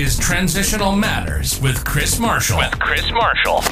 [0.00, 2.56] is Transitional Matters with Chris Marshall.
[2.56, 3.62] With Chris Marshall.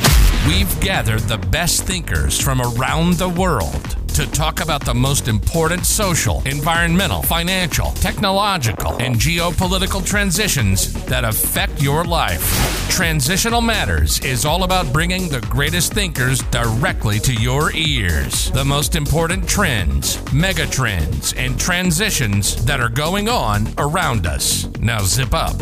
[0.46, 5.86] We've gathered the best thinkers from around the world to talk about the most important
[5.86, 12.42] social, environmental, financial, technological, and geopolitical transitions that affect your life.
[12.90, 18.50] Transitional Matters is all about bringing the greatest thinkers directly to your ears.
[18.50, 24.66] The most important trends, megatrends, and transitions that are going on around us.
[24.80, 25.54] Now zip up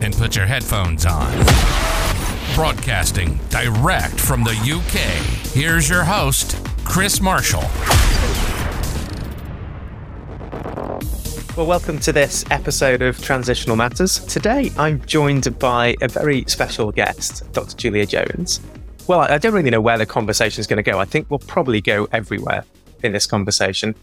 [0.00, 1.32] and put your headphones on.
[2.56, 6.56] Broadcasting direct from the UK, here's your host,
[6.88, 7.60] Chris Marshall.
[11.54, 14.18] Well, welcome to this episode of Transitional Matters.
[14.20, 17.76] Today, I'm joined by a very special guest, Dr.
[17.76, 18.60] Julia Jones.
[19.06, 20.98] Well, I don't really know where the conversation is going to go.
[20.98, 22.64] I think we'll probably go everywhere
[23.02, 23.94] in this conversation.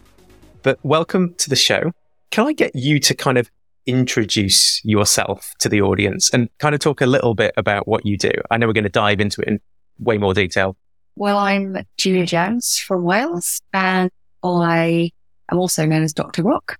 [0.62, 1.90] But welcome to the show.
[2.30, 3.50] Can I get you to kind of
[3.86, 8.16] introduce yourself to the audience and kind of talk a little bit about what you
[8.16, 8.30] do?
[8.52, 9.60] I know we're going to dive into it in
[9.98, 10.76] way more detail
[11.16, 14.10] well, I'm Julia Jones from Wales, and
[14.42, 15.12] I
[15.50, 16.42] am also known as Dr.
[16.42, 16.78] Rock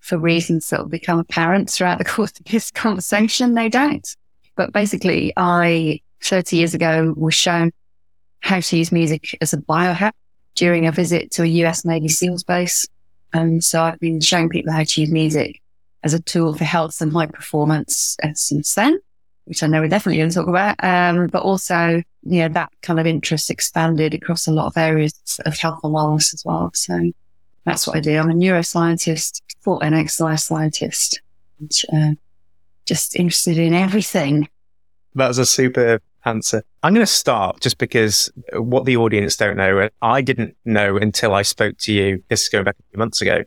[0.00, 4.14] for reasons that will become apparent throughout the course of this conversation, no doubt.
[4.56, 7.72] But basically, I 30 years ago was shown
[8.40, 10.12] how to use music as a biohack
[10.54, 12.86] during a visit to a US Navy SEALs base.
[13.32, 15.62] And so I've been showing people how to use music
[16.02, 19.00] as a tool for health and high performance since then
[19.44, 20.76] which I know we're definitely going to talk about.
[20.82, 25.14] Um, but also, you know, that kind of interest expanded across a lot of areas
[25.44, 26.70] of health and wellness as well.
[26.74, 27.12] So
[27.64, 28.18] that's what I do.
[28.18, 31.20] I'm a neuroscientist, thought and exercise scientist,
[31.92, 32.12] uh,
[32.86, 34.48] just interested in everything.
[35.14, 36.62] That was a super answer.
[36.82, 41.34] I'm going to start just because what the audience don't know, I didn't know until
[41.34, 43.44] I spoke to you, this is going back a few months ago,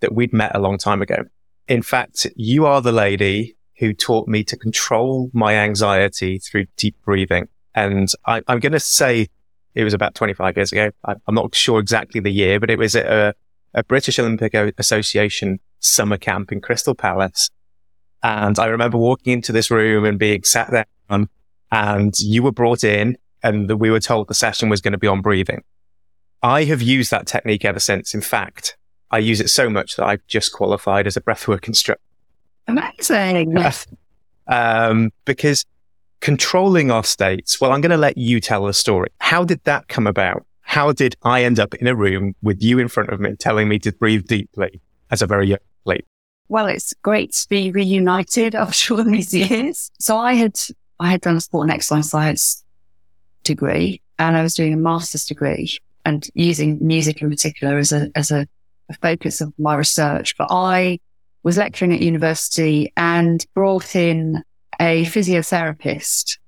[0.00, 1.24] that we'd met a long time ago.
[1.68, 6.96] In fact, you are the lady who taught me to control my anxiety through deep
[7.04, 7.48] breathing.
[7.74, 9.28] And I, am going to say
[9.74, 10.90] it was about 25 years ago.
[11.04, 13.34] I, am not sure exactly the year, but it was at a,
[13.74, 17.50] a British Olympic Association summer camp in Crystal Palace.
[18.22, 21.28] And I remember walking into this room and being sat there um,
[21.70, 25.06] and you were brought in and we were told the session was going to be
[25.06, 25.62] on breathing.
[26.42, 28.14] I have used that technique ever since.
[28.14, 28.76] In fact,
[29.10, 32.02] I use it so much that I've just qualified as a breathwork instructor.
[32.68, 33.54] Amazing.
[34.48, 35.64] um, because
[36.20, 39.08] controlling our states, well, I'm going to let you tell the story.
[39.20, 40.44] How did that come about?
[40.62, 43.68] How did I end up in a room with you in front of me telling
[43.68, 46.04] me to breathe deeply as a very young lady?
[46.48, 49.90] Well, it's great to be reunited after all these years.
[50.00, 50.58] So I had,
[50.98, 52.64] I had done a sport and exercise science
[53.44, 58.10] degree and I was doing a master's degree and using music in particular as a,
[58.14, 58.48] as a,
[58.88, 60.36] a focus of my research.
[60.36, 60.98] But I
[61.46, 64.42] was lecturing at university and brought in
[64.80, 66.38] a physiotherapist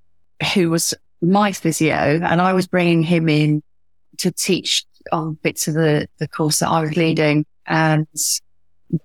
[0.54, 0.92] who was
[1.22, 3.62] my physio and I was bringing him in
[4.16, 7.46] to teach on bits of the, the course that I was leading.
[7.66, 8.08] And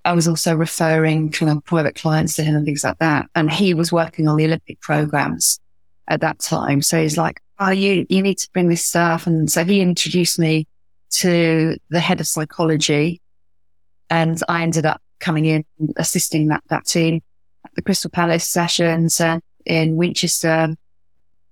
[0.03, 3.27] I was also referring kind of private clients to him and things like that.
[3.35, 5.59] And he was working on the Olympic programs
[6.07, 6.81] at that time.
[6.81, 9.27] So he's like, Oh, you, you need to bring this stuff.
[9.27, 10.65] And so he introduced me
[11.17, 13.21] to the head of psychology
[14.09, 17.21] and I ended up coming in, and assisting that, that team
[17.65, 19.21] at the Crystal Palace sessions
[19.65, 20.75] in Winchester.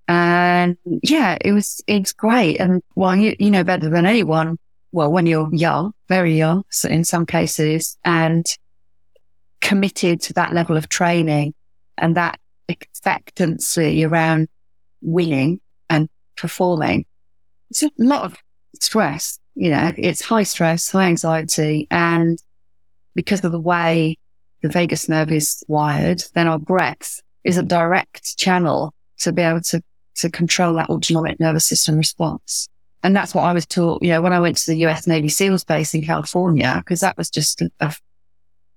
[0.07, 2.57] And yeah, it was, it's great.
[2.59, 4.57] And well, you, you know better than anyone.
[4.91, 8.45] Well, when you're young, very young, so in some cases, and
[9.61, 11.53] committed to that level of training
[11.97, 14.49] and that expectancy around
[15.01, 17.05] winning and performing.
[17.69, 18.35] It's a lot of
[18.79, 22.37] stress, you know, it's high stress, high anxiety and
[23.15, 24.17] because of the way
[24.61, 29.61] the vagus nerve is wired, then our breath is a direct channel to be able
[29.61, 29.81] to,
[30.15, 32.67] to control that autonomic nervous system response.
[33.03, 35.29] And that's what I was taught, you know, when I went to the US Navy
[35.29, 37.95] SEALs base in California, because that was just a,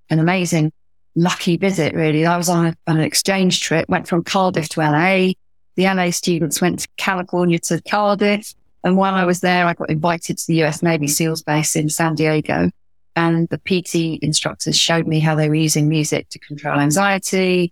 [0.09, 0.71] an amazing,
[1.15, 2.25] lucky visit, really.
[2.25, 5.33] I was on, a, on an exchange trip, went from Cardiff to LA.
[5.75, 8.53] The LA students went to California to Cardiff.
[8.83, 11.89] And while I was there, I got invited to the US Navy SEALs base in
[11.89, 12.71] San Diego
[13.15, 17.71] and the PT instructors showed me how they were using music to control anxiety,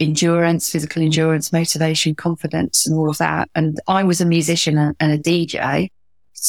[0.00, 3.50] endurance, physical endurance, motivation, confidence, and all of that.
[3.54, 5.90] And I was a musician and, a DJ.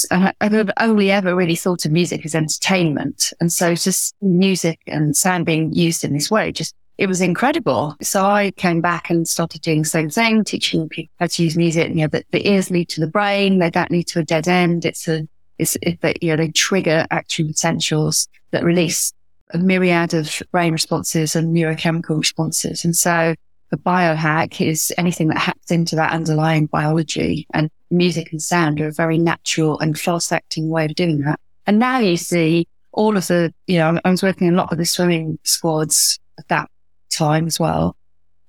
[0.10, 3.32] And I, have only ever really thought of music as entertainment.
[3.40, 7.96] And so just music and sound being used in this way, just, it was incredible.
[8.02, 11.58] So I came back and started doing the same thing, teaching people how to use
[11.58, 11.90] music.
[11.90, 13.60] You know, the, the ears lead to the brain.
[13.60, 14.86] They don't lead to a dead end.
[14.86, 15.28] It's a
[15.60, 19.14] is that, you know, they trigger action potentials that release
[19.54, 22.84] a myriad of brain responses and neurochemical responses.
[22.84, 23.36] And so
[23.70, 28.88] the biohack is anything that hacks into that underlying biology and music and sound are
[28.88, 31.40] a very natural and fast acting way of doing that.
[31.66, 34.80] And now you see all of the, you know, I was working a lot with
[34.80, 36.70] the swimming squads at that
[37.10, 37.96] time as well.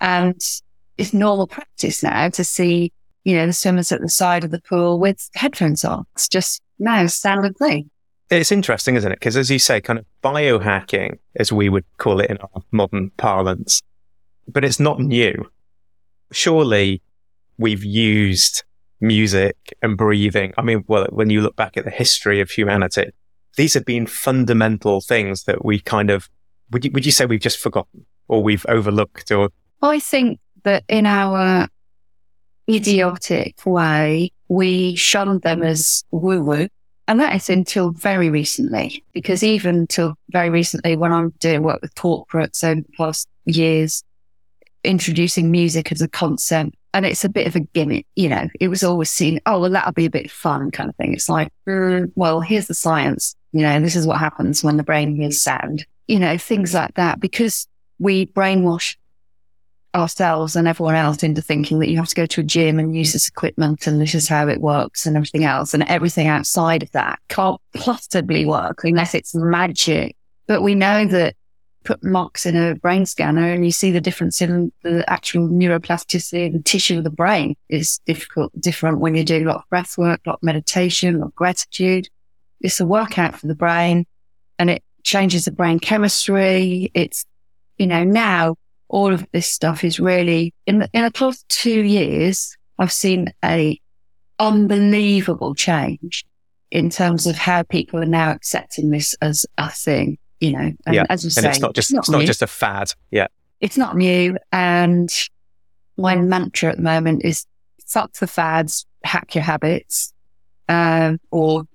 [0.01, 0.41] And
[0.99, 2.93] it's normal practice now to see,
[3.25, 6.05] you know, the swimmers at the side of the pool with headphones on.
[6.15, 7.91] It's just now standard thing.
[8.31, 9.21] It's interesting, isn't it?
[9.21, 13.11] Because as you say, kind of biohacking, as we would call it in our modern
[13.11, 13.83] parlance,
[14.49, 15.51] but it's not new.
[16.33, 17.03] Surely
[17.59, 18.65] we've used
[19.01, 20.55] music and breathing.
[20.57, 23.11] I mean, well, when you look back at the history of humanity,
[23.57, 26.29] these have been fundamental things that we kind of,
[26.71, 29.51] would you, would you say we've just forgotten or we've overlooked or?
[29.83, 31.69] I think that in our
[32.69, 36.69] idiotic way, we shunned them as woo woo.
[37.07, 41.83] And that is until very recently, because even till very recently, when I'm doing work
[41.83, 44.03] with corporates over the past years,
[44.85, 46.75] introducing music as a concept.
[46.95, 49.71] And it's a bit of a gimmick, you know, it was always seen, oh, well,
[49.71, 51.13] that'll be a bit fun kind of thing.
[51.13, 54.85] It's like, mm, well, here's the science, you know, this is what happens when the
[54.85, 57.67] brain hears sound, you know, things like that, because
[57.99, 58.97] we brainwash
[59.95, 62.97] ourselves and everyone else into thinking that you have to go to a gym and
[62.97, 65.73] use this equipment and this is how it works and everything else.
[65.73, 70.17] And everything outside of that can't possibly work unless it's magic.
[70.47, 71.37] But we know that
[71.85, 76.51] put marks in a brain scanner and you see the difference in the actual neuroplasticity
[76.51, 79.97] the tissue of the brain is difficult, different when you're doing a lot of breath
[79.99, 82.09] work, a lot of meditation, a lot of gratitude.
[82.61, 84.07] It's a workout for the brain
[84.59, 86.91] and it changes the brain chemistry.
[86.95, 87.27] It's,
[87.77, 88.57] you know, now
[88.89, 93.33] all of this stuff is really in the, in the past two years, I've seen
[93.45, 93.81] a
[94.39, 96.25] unbelievable change
[96.71, 100.95] in terms of how people are now accepting this as a thing you know, and
[100.95, 101.07] yeah.
[101.09, 102.93] as you and say, it's not just, it's not, it's not just a fad.
[103.11, 103.29] Yeah.
[103.61, 104.37] It's not new.
[104.53, 105.11] And
[105.97, 107.47] my mantra at the moment is
[107.87, 110.13] fuck the fads, hack your habits.
[110.69, 111.67] Um, or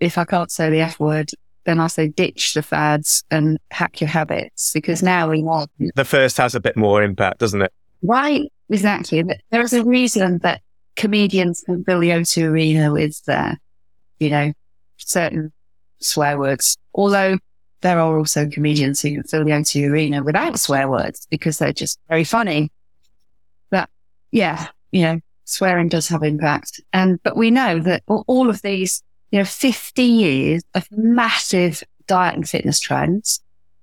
[0.00, 1.30] if I can't say the F word,
[1.68, 5.70] then I say ditch the fads and hack your habits because now we want.
[5.94, 7.70] The first has a bit more impact, doesn't it?
[8.02, 8.50] Right.
[8.70, 9.22] Exactly.
[9.50, 10.62] There is a reason that
[10.96, 13.54] comedians can fill the O2 arena with, uh,
[14.18, 14.52] you know,
[14.96, 15.52] certain
[15.98, 16.78] swear words.
[16.94, 17.36] Although
[17.82, 21.74] there are also comedians who can fill the O2 arena without swear words because they're
[21.74, 22.72] just very funny.
[23.70, 23.90] But
[24.30, 26.80] yeah, you know, swearing does have impact.
[26.94, 32.34] And, but we know that all of these, you know, 50 years of massive diet
[32.34, 33.40] and fitness trends,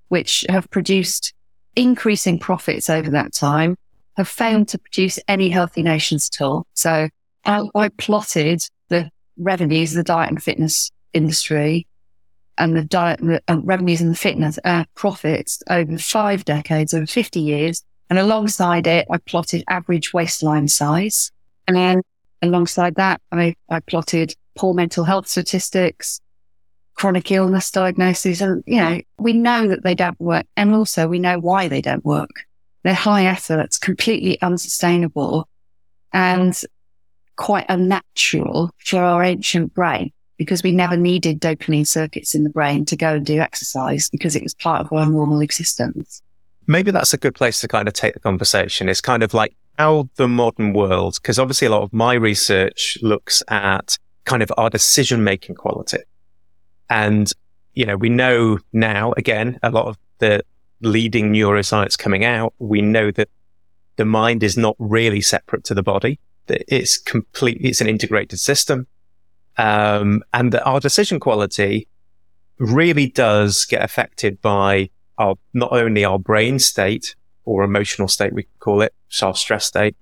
[0.07, 1.33] which have produced
[1.75, 3.77] increasing profits over that time,
[4.17, 6.65] have failed to produce any healthy nations at all.
[6.73, 7.09] So
[7.45, 11.85] I, I plotted the revenues of the diet and fitness industry
[12.57, 17.39] and the diet uh, revenues and the fitness uh, profits over five decades, over 50
[17.39, 17.83] years.
[18.09, 21.31] And alongside it, I plotted average waistline size.
[21.67, 22.01] And then
[22.41, 26.21] alongside that, I, I plotted poor mental health statistics,
[26.95, 28.41] chronic illness diagnoses.
[28.41, 30.45] And, you know, we know that they don't work.
[30.57, 32.31] And also we know why they don't work.
[32.83, 35.47] They're high effort, completely unsustainable
[36.13, 36.59] and
[37.35, 42.85] quite unnatural for our ancient brain because we never needed dopamine circuits in the brain
[42.85, 46.21] to go and do exercise because it was part of our normal existence.
[46.67, 48.89] Maybe that's a good place to kind of take the conversation.
[48.89, 52.97] It's kind of like how the modern world, because obviously a lot of my research
[53.01, 55.99] looks at kind of our decision making quality.
[56.89, 57.31] And,
[57.73, 60.43] you know, we know now, again, a lot of the
[60.81, 63.29] leading neuroscience coming out, we know that
[63.95, 66.19] the mind is not really separate to the body.
[66.47, 68.87] That it's completely, it's an integrated system.
[69.57, 71.87] Um, and that our decision quality
[72.59, 77.15] really does get affected by our, not only our brain state
[77.45, 79.95] or emotional state, we call it, so our stress state,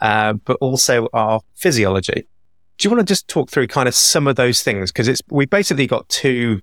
[0.00, 2.26] uh, but also our physiology.
[2.78, 4.90] Do you want to just talk through kind of some of those things?
[4.90, 6.60] Because it's, we basically got two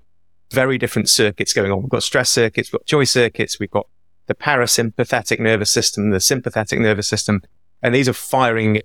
[0.52, 1.82] very different circuits going on.
[1.82, 3.88] We've got stress circuits, we've got joy circuits, we've got
[4.28, 7.42] the parasympathetic nervous system, the sympathetic nervous system,
[7.82, 8.82] and these are firing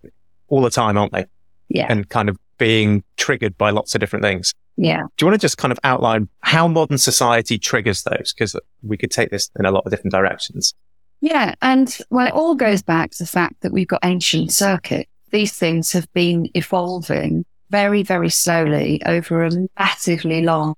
[0.48, 1.26] all the time, aren't they?
[1.68, 1.86] Yeah.
[1.88, 4.54] And kind of being triggered by lots of different things.
[4.76, 5.02] Yeah.
[5.16, 8.32] Do you want to just kind of outline how modern society triggers those?
[8.32, 10.74] Because we could take this in a lot of different directions.
[11.20, 11.54] Yeah.
[11.62, 15.08] And well, it all goes back to the fact that we've got ancient circuit.
[15.30, 20.74] These things have been evolving very, very slowly over a massively long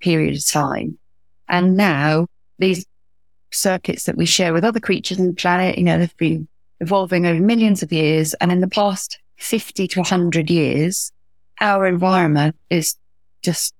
[0.00, 0.98] period of time.
[1.48, 2.26] And now
[2.58, 2.86] these
[3.50, 6.48] circuits that we share with other creatures on the planet, you know, they've been
[6.80, 8.34] evolving over millions of years.
[8.34, 11.12] And in the past 50 to 100 years,
[11.60, 12.96] our environment is
[13.42, 13.74] just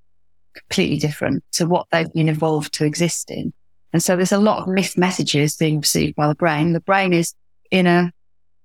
[0.54, 3.52] completely different to what they've been evolved to exist in.
[3.92, 6.72] And so there's a lot of missed messages being received by the brain.
[6.72, 7.34] The brain is
[7.70, 8.12] in a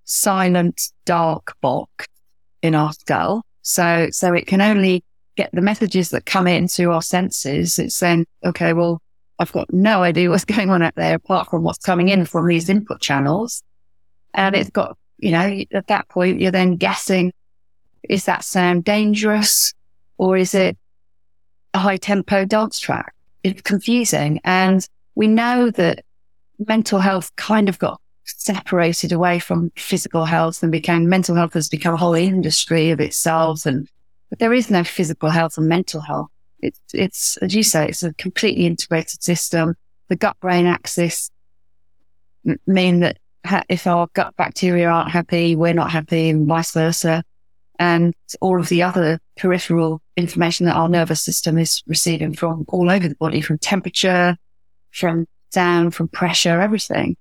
[0.06, 2.08] silent, dark box
[2.62, 3.44] in our skull.
[3.62, 5.04] So, so it can only
[5.36, 7.78] get the messages that come into our senses.
[7.78, 9.02] It's then, okay, well,
[9.40, 12.48] I've got no idea what's going on out there apart from what's coming in from
[12.48, 13.62] these input channels.
[14.34, 17.34] And it's got, you know, at that point, you're then guessing,
[18.04, 19.74] is that sound dangerous
[20.18, 20.78] or is it
[21.74, 23.14] a high tempo dance track?
[23.44, 24.40] It's confusing.
[24.44, 26.04] And we know that
[26.60, 31.70] mental health kind of got separated away from physical health and became mental health has
[31.70, 33.66] become a whole industry of itself.
[33.66, 33.88] And
[34.30, 36.30] but there is no physical health and mental health.
[36.60, 39.76] It's, it's, as you say, it's a completely integrated system.
[40.08, 41.30] The gut brain axis
[42.66, 43.18] mean that
[43.70, 47.24] if our gut bacteria aren't happy, we're not happy and vice versa.
[47.78, 52.90] And all of the other peripheral information that our nervous system is receiving from all
[52.90, 54.38] over the body, from temperature,
[54.92, 57.18] from sound, from pressure, everything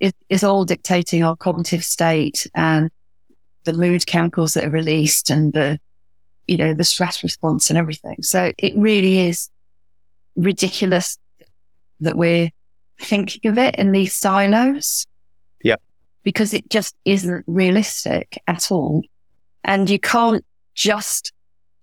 [0.00, 2.90] is, is all dictating our cognitive state and
[3.64, 5.78] the mood chemicals that are released and the
[6.46, 8.22] you know, the stress response and everything.
[8.22, 9.50] So it really is
[10.36, 11.18] ridiculous
[12.00, 12.50] that we're
[13.00, 15.06] thinking of it in these silos.
[15.62, 15.76] Yeah.
[16.22, 19.02] Because it just isn't realistic at all.
[19.64, 21.32] And you can't just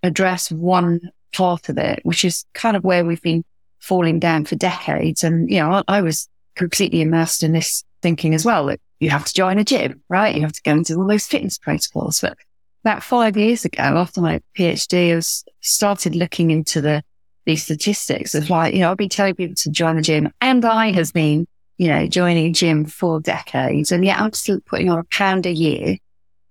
[0.01, 3.43] address one part of it, which is kind of where we've been
[3.79, 5.23] falling down for decades.
[5.23, 9.09] And, you know, I, I was completely immersed in this thinking as well that you
[9.09, 10.35] have to join a gym, right?
[10.35, 12.21] You have to go into all those fitness protocols.
[12.21, 12.37] But
[12.83, 17.01] about five years ago, after my PhD, I was started looking into the
[17.45, 20.63] these statistics of like, you know, I've been telling people to join the gym and
[20.63, 21.45] I has been,
[21.77, 23.91] you know, joining gym for decades.
[23.91, 25.97] And yet I'm still putting on a pound a year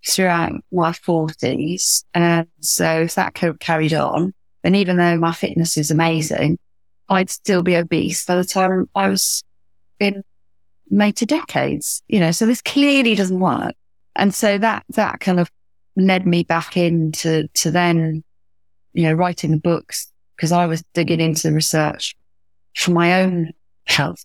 [0.07, 2.05] throughout my forties.
[2.13, 6.59] And so if that could have carried on, then even though my fitness is amazing,
[7.09, 9.43] I'd still be obese by the time I was
[9.99, 10.23] in
[10.91, 13.75] made to decades, you know, so this clearly doesn't work.
[14.17, 15.51] And so that, that kind of
[15.97, 18.23] led me back into to then,
[18.93, 22.15] you know, writing the books because I was digging into the research
[22.75, 23.53] for my own
[23.87, 24.25] health.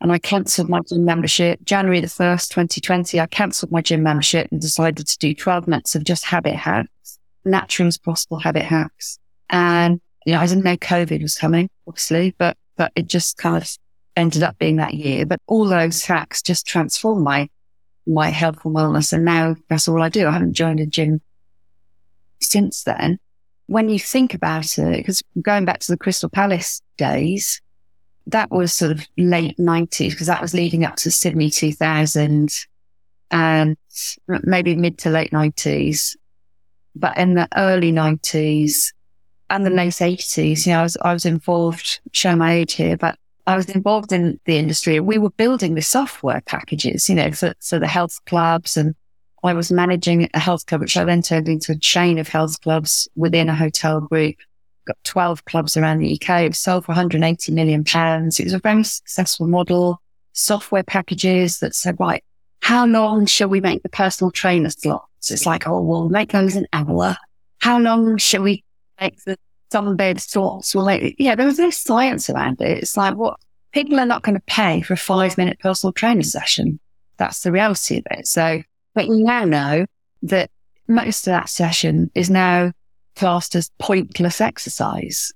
[0.00, 1.64] And I cancelled my gym membership.
[1.64, 5.94] January the 1st, 2020, I cancelled my gym membership and decided to do 12 months
[5.94, 9.18] of just habit hacks, natural as possible habit hacks.
[9.48, 13.56] And, you know, I didn't know COVID was coming, obviously, but, but it just kind
[13.56, 13.70] of
[14.16, 15.26] ended up being that year.
[15.26, 17.48] But all those hacks just transformed my
[18.06, 19.12] my health and wellness.
[19.12, 20.26] And now that's all I do.
[20.26, 21.20] I haven't joined a gym
[22.40, 23.18] since then.
[23.66, 27.60] When you think about it, because going back to the Crystal Palace days,
[28.28, 32.50] that was sort of late nineties because that was leading up to Sydney 2000
[33.30, 33.76] and
[34.28, 36.16] maybe mid to late nineties.
[36.94, 38.94] But in the early nineties
[39.50, 42.96] and the late eighties, you know, I was, I was involved, show my age here,
[42.96, 44.96] but I was involved in the industry.
[44.96, 48.76] and We were building the software packages, you know, for the health clubs.
[48.76, 48.94] And
[49.44, 52.60] I was managing a health club, which I then turned into a chain of health
[52.60, 54.36] clubs within a hotel group.
[54.86, 56.42] Got 12 clubs around the UK.
[56.42, 58.40] It sold for 180 million pounds.
[58.40, 60.00] It was a very successful model.
[60.32, 62.22] Software packages that said, right,
[62.60, 65.30] how long shall we make the personal trainer slots?
[65.30, 67.16] It's like, oh, we'll make those an hour.
[67.58, 68.64] How long shall we
[69.00, 69.36] make the
[69.70, 72.78] some bed sorts were like, yeah, there was no science around it.
[72.78, 73.38] It's like, what
[73.72, 76.78] people are not going to pay for a five minute personal training session.
[77.18, 78.26] That's the reality of it.
[78.26, 78.62] So,
[78.94, 79.86] but you now know
[80.22, 80.50] that
[80.88, 82.72] most of that session is now
[83.16, 85.32] classed as pointless exercise.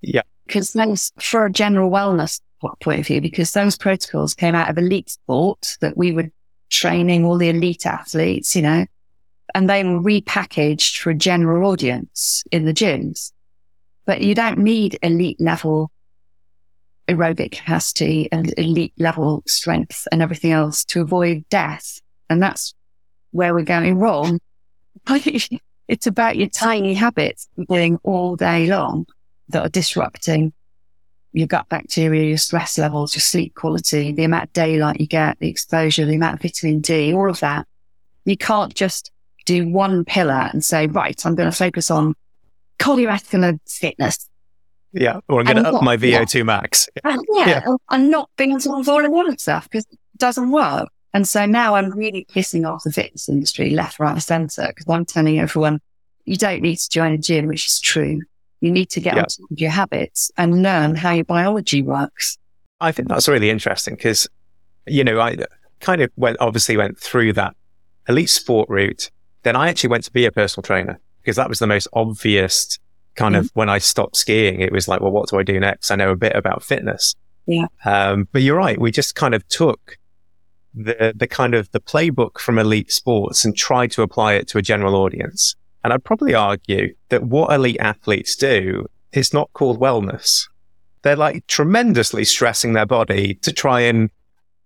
[0.00, 0.22] Yeah.
[0.46, 2.40] Because those, for a general wellness
[2.80, 6.30] point of view, because those protocols came out of elite sport that we were
[6.70, 8.86] training all the elite athletes, you know,
[9.54, 13.32] and they were repackaged for a general audience in the gyms.
[14.06, 15.90] But you don't need elite level
[17.08, 22.00] aerobic capacity and elite level strength and everything else to avoid death.
[22.30, 22.74] And that's
[23.30, 24.40] where we're going wrong.
[25.88, 29.06] it's about your tiny habits doing all day long
[29.48, 30.52] that are disrupting
[31.32, 35.38] your gut bacteria, your stress levels, your sleep quality, the amount of daylight you get,
[35.40, 37.66] the exposure, the amount of vitamin D, all of that.
[38.24, 39.10] You can't just
[39.44, 42.14] do one pillar and say, right, I'm going to focus on
[42.78, 44.28] cardiovascular fitness.
[44.92, 46.42] Yeah, or I'm going to up my VO2 yeah.
[46.44, 46.88] max.
[47.02, 50.88] And yeah, yeah, I'm not being involved in all of stuff because it doesn't work.
[51.12, 54.86] And so now I'm really pissing off the fitness industry left, right, and centre because
[54.88, 55.80] I'm telling everyone
[56.24, 58.20] you don't need to join a gym, which is true.
[58.60, 59.22] You need to get yeah.
[59.22, 62.38] on top of your habits and learn how your biology works.
[62.80, 64.28] I think that's really interesting because,
[64.86, 65.36] you know, I
[65.80, 67.54] kind of went, obviously went through that
[68.08, 69.10] elite sport route.
[69.42, 72.78] Then I actually went to be a personal trainer because that was the most obvious
[73.14, 73.46] kind mm-hmm.
[73.46, 74.60] of when I stopped skiing.
[74.60, 75.90] It was like, well, what do I do next?
[75.90, 77.14] I know a bit about fitness.
[77.46, 77.66] Yeah.
[77.84, 78.78] Um, but you're right.
[78.78, 79.98] We just kind of took
[80.74, 84.58] the, the kind of the playbook from elite sports and tried to apply it to
[84.58, 85.56] a general audience.
[85.82, 90.48] And I'd probably argue that what elite athletes do is not called wellness.
[91.02, 94.10] They're like tremendously stressing their body to try and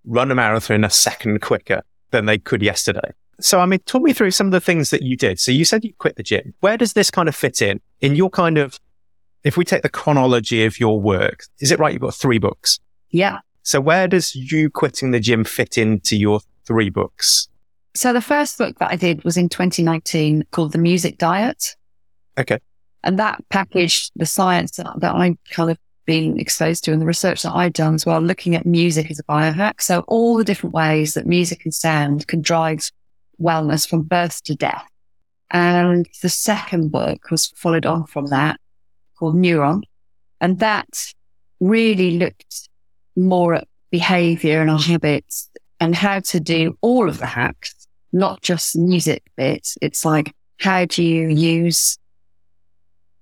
[0.05, 3.13] run a marathon a second quicker than they could yesterday.
[3.41, 5.39] So, I mean, talk me through some of the things that you did.
[5.39, 6.55] So you said you quit the gym.
[6.61, 7.81] Where does this kind of fit in?
[8.01, 8.81] In your kind of,
[9.45, 11.93] if we take the chronology of your work, is it right?
[11.93, 12.81] You've got three books.
[13.11, 13.39] Yeah.
[13.63, 17.49] So where does you quitting the gym fit into your three books?
[17.95, 21.77] So the first book that I did was in 2019 called The Music Diet.
[22.39, 22.59] Okay.
[23.05, 27.07] And that packaged the science that, that I kind of been exposed to and the
[27.07, 29.83] research that I've done as well, looking at music as a biohack.
[29.83, 32.91] So all the different ways that music and sound can drive
[33.41, 34.87] wellness from birth to death.
[35.51, 38.61] And the second book was followed on from that
[39.19, 39.83] called Neuron.
[40.41, 41.13] And that
[41.61, 42.69] really looked
[43.17, 48.43] more at behavior and our habits and how to do all of the hacks, not
[48.43, 49.77] just music bits.
[49.81, 51.99] It's like, how do you use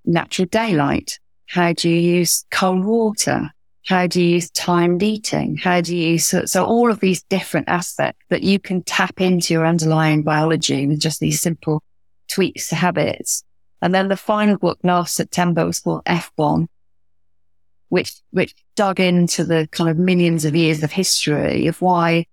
[0.05, 1.19] natural daylight?
[1.47, 3.51] How do you use cold water?
[3.87, 5.57] How do you use timed eating?
[5.57, 9.55] How do you so, so all of these different aspects that you can tap into
[9.55, 11.83] your underlying biology with just these simple
[12.29, 13.45] tweaks to habits.
[13.81, 16.67] And then the final book last September was called F1
[17.89, 22.27] which, which dug into the kind of millions of years of history of why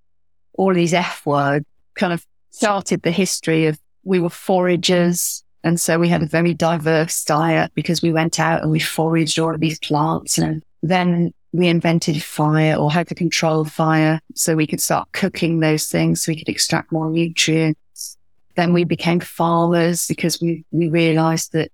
[0.53, 5.43] all these F words kind of started the history of we were foragers.
[5.63, 9.39] And so we had a very diverse diet because we went out and we foraged
[9.39, 14.55] all of these plants and then we invented fire or how to control fire so
[14.55, 18.17] we could start cooking those things so we could extract more nutrients.
[18.55, 21.71] Then we became farmers because we, we realized that,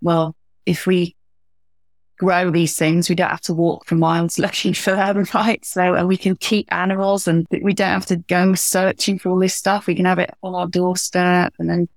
[0.00, 0.34] well,
[0.64, 1.14] if we
[2.18, 3.08] grow these things.
[3.08, 5.64] We don't have to walk for miles looking for them, right?
[5.64, 9.38] So, and we can keep animals and we don't have to go searching for all
[9.38, 9.86] this stuff.
[9.86, 11.88] We can have it on our doorstep and then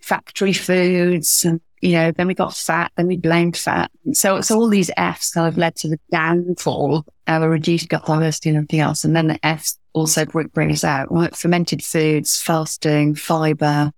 [0.00, 3.90] factory foods and, you know, then we got fat, then we blamed fat.
[4.12, 8.06] So, so all these F's kind of led to the downfall of a reduced gut
[8.06, 9.04] diversity and everything else.
[9.04, 11.34] And then the F's also bring us out, right?
[11.34, 13.92] Fermented foods, fasting, fiber,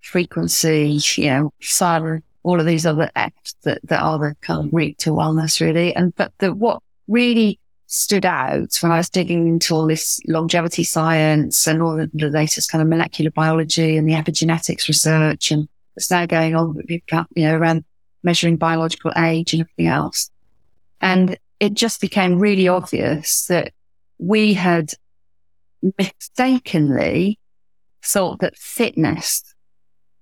[0.00, 4.72] frequency, you know, silent all of these other Fs that, that are the kind of
[4.72, 5.94] route to wellness really.
[5.94, 10.84] And, but the, what really stood out when I was digging into all this longevity
[10.84, 15.68] science and all the, the latest kind of molecular biology and the epigenetics research and
[16.00, 17.00] it's now going on, you
[17.36, 17.84] know, around
[18.22, 20.30] measuring biological age and everything else.
[21.02, 23.72] And it just became really obvious that
[24.18, 24.92] we had
[25.98, 27.38] mistakenly
[28.02, 29.42] thought that fitness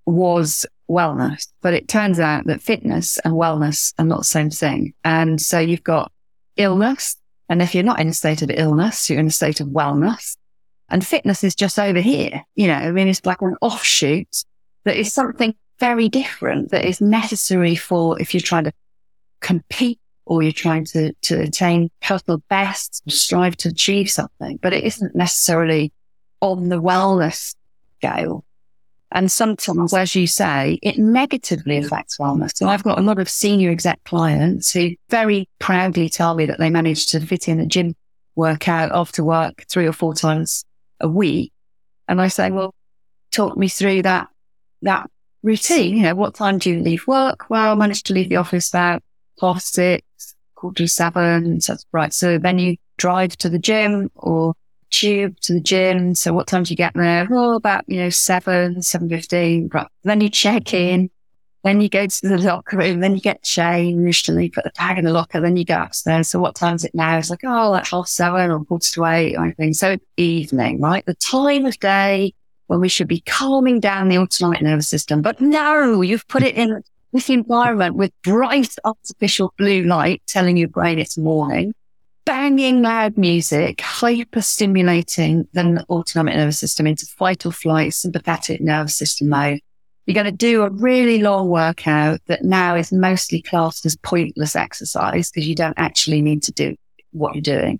[0.05, 1.47] was wellness.
[1.61, 4.93] But it turns out that fitness and wellness are not the same thing.
[5.05, 6.11] And so you've got
[6.57, 7.15] illness.
[7.47, 10.35] And if you're not in a state of illness, you're in a state of wellness.
[10.89, 12.43] And fitness is just over here.
[12.55, 14.43] You know, I mean, it's like an offshoot
[14.85, 18.73] that is something very different that is necessary for if you're trying to
[19.41, 24.83] compete or you're trying to, to attain personal best, strive to achieve something, but it
[24.83, 25.91] isn't necessarily
[26.41, 27.55] on the wellness
[27.97, 28.45] scale.
[29.11, 32.51] And sometimes, as you say, it negatively affects wellness.
[32.55, 36.59] So I've got a lot of senior exec clients who very proudly tell me that
[36.59, 37.95] they managed to fit in a gym
[38.35, 40.63] workout after work three or four times
[40.99, 41.51] a week.
[42.07, 42.75] And I say, well,
[43.31, 44.27] talk me through that,
[44.83, 45.09] that
[45.43, 45.97] routine.
[45.97, 47.49] You know, what time do you leave work?
[47.49, 49.03] Well, I managed to leave the office about
[49.41, 50.03] half six,
[50.55, 51.61] quarter to seven.
[51.61, 52.13] So, right.
[52.13, 54.53] So then you drive to the gym or
[54.89, 56.15] tube to the gym.
[56.15, 57.27] So what time do you get there?
[57.31, 59.69] Oh, about, you know, seven, seven fifteen.
[59.73, 59.87] Right.
[60.03, 61.09] Then you check in.
[61.63, 62.99] Then you go to the locker room.
[63.01, 65.41] Then you get changed and you put the bag in the locker.
[65.41, 66.29] Then you go upstairs.
[66.29, 67.17] So what time is it now?
[67.17, 69.73] It's like, oh, like half seven or quarter to eight or anything.
[69.73, 71.05] So evening, right?
[71.05, 72.33] The time of day
[72.69, 75.23] when we should be calming down the autonomic nervous system.
[75.23, 80.67] But no, you've put it in this environment with bright artificial blue light telling your
[80.67, 81.73] brain it's morning
[82.29, 88.95] banging loud music, hyper stimulating the autonomic nervous system into fight or flight, sympathetic nervous
[88.95, 89.59] system mode.
[90.05, 94.55] You're going to do a really long workout that now is mostly classed as pointless
[94.55, 96.75] exercise because you don't actually need to do
[97.13, 97.79] what you're doing.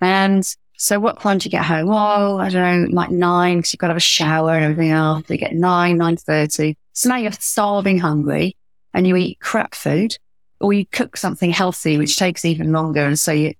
[0.00, 0.44] And
[0.76, 1.88] so what time do you get home?
[1.90, 4.90] Oh, I don't know, like nine, because you've got to have a shower and everything
[4.90, 5.28] else.
[5.28, 6.76] You get nine, nine thirty.
[6.92, 8.56] So now you're starving hungry
[8.94, 10.16] and you eat crap food
[10.60, 13.04] or you cook something healthy, which takes even longer.
[13.04, 13.52] And so you,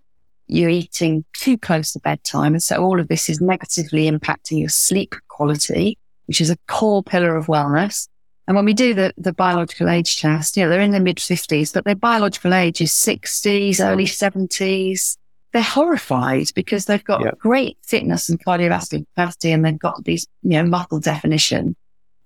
[0.47, 2.55] you're eating too close to bedtime.
[2.55, 7.03] And so all of this is negatively impacting your sleep quality, which is a core
[7.03, 8.09] pillar of wellness.
[8.47, 11.21] And when we do the, the biological age test, you know, they're in their mid
[11.21, 15.19] fifties, but their biological age is sixties, early seventies.
[15.57, 17.31] They're horrified because they've got Yeah.
[17.39, 21.75] great fitness and cardiovascular capacity and they've got these, you know, muscle definition.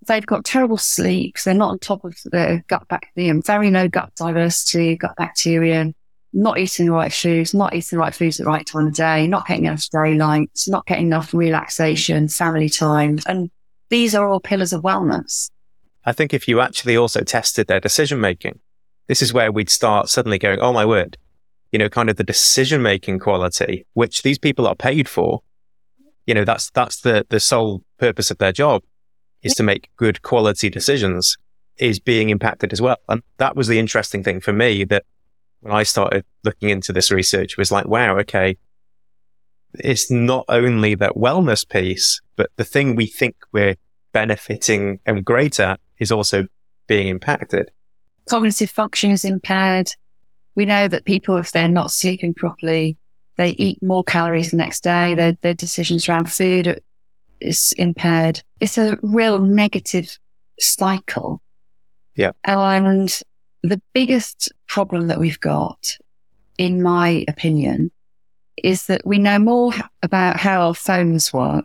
[0.08, 4.10] They've got terrible sleep they're not on top of their gut bacteria, very low gut
[4.16, 5.92] diversity, gut bacteria,
[6.32, 8.94] not eating the right foods, not eating the right foods at the right time of
[8.94, 13.20] day, not getting enough daylight, not getting enough relaxation, family time.
[13.26, 13.48] And
[13.90, 15.50] these are all pillars of wellness.
[16.04, 18.58] I think if you actually also tested their decision making,
[19.06, 21.16] this is where we'd start suddenly going, oh my word,
[21.72, 25.42] you know, kind of the decision making quality, which these people are paid for.
[26.26, 28.82] You know, that's, that's the, the sole purpose of their job
[29.42, 31.36] is to make good quality decisions
[31.78, 32.98] is being impacted as well.
[33.08, 35.04] And that was the interesting thing for me that
[35.60, 38.56] when I started looking into this research was like, wow, okay.
[39.74, 43.76] It's not only that wellness piece, but the thing we think we're
[44.12, 46.46] benefiting and great at is also
[46.86, 47.70] being impacted.
[48.28, 49.90] Cognitive function is impaired.
[50.56, 52.96] We know that people, if they're not sleeping properly,
[53.36, 55.14] they eat more calories the next day.
[55.14, 56.80] Their, their decisions around food
[57.40, 58.42] is impaired.
[58.60, 60.18] It's a real negative
[60.58, 61.40] cycle.
[62.16, 62.32] Yeah.
[62.44, 63.18] And
[63.62, 65.96] the biggest problem that we've got,
[66.58, 67.90] in my opinion,
[68.62, 71.64] is that we know more about how our phones work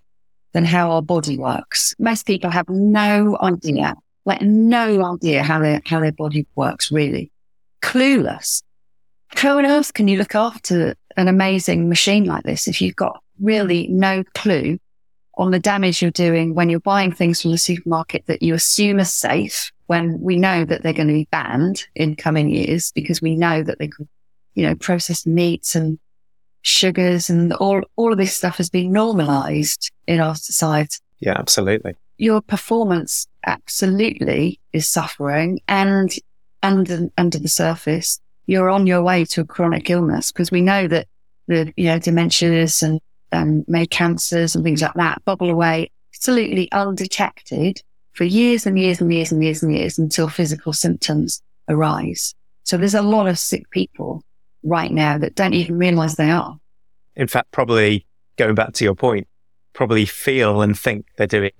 [0.53, 1.93] than how our body works.
[1.99, 7.31] Most people have no idea, like no idea how their, how their body works really.
[7.81, 8.63] Clueless.
[9.35, 13.21] How on earth can you look after an amazing machine like this if you've got
[13.39, 14.79] really no clue
[15.37, 18.99] on the damage you're doing when you're buying things from the supermarket that you assume
[18.99, 23.21] are safe when we know that they're going to be banned in coming years because
[23.21, 24.07] we know that they could,
[24.53, 25.99] you know, processed meats and
[26.61, 30.97] sugars and all, all of this stuff has been normalized in our society.
[31.19, 31.95] Yeah, absolutely.
[32.17, 36.11] Your performance absolutely is suffering and
[36.63, 40.87] under, under the surface, you're on your way to a chronic illness because we know
[40.87, 41.07] that
[41.47, 42.99] the, you know, dementias and,
[43.31, 47.81] um, and maybe cancers and things like that bubble away absolutely undetected
[48.13, 52.33] for years and years and years and years and years until physical symptoms arise.
[52.63, 54.23] So there's a lot of sick people
[54.63, 56.57] right now that don't even realize they are.
[57.15, 58.05] In fact, probably
[58.37, 59.27] going back to your point,
[59.73, 61.51] probably feel and think they're doing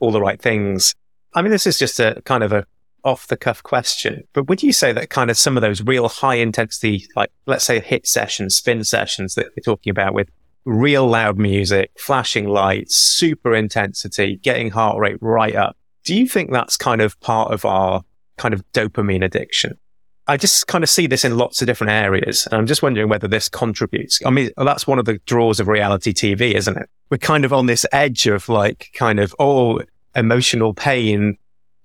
[0.00, 0.94] all the right things.
[1.34, 2.64] I mean, this is just a kind of a
[3.04, 6.08] off the cuff question, but would you say that kind of some of those real
[6.08, 10.28] high intensity, like let's say hit sessions, spin sessions that we're talking about with
[10.64, 15.76] real loud music, flashing lights, super intensity, getting heart rate right up.
[16.04, 18.02] Do you think that's kind of part of our
[18.36, 19.78] kind of dopamine addiction?
[20.26, 22.46] I just kind of see this in lots of different areas.
[22.46, 24.20] And I'm just wondering whether this contributes.
[24.26, 26.90] I mean, that's one of the draws of reality TV, isn't it?
[27.10, 29.80] We're kind of on this edge of like kind of, oh,
[30.14, 31.38] emotional pain.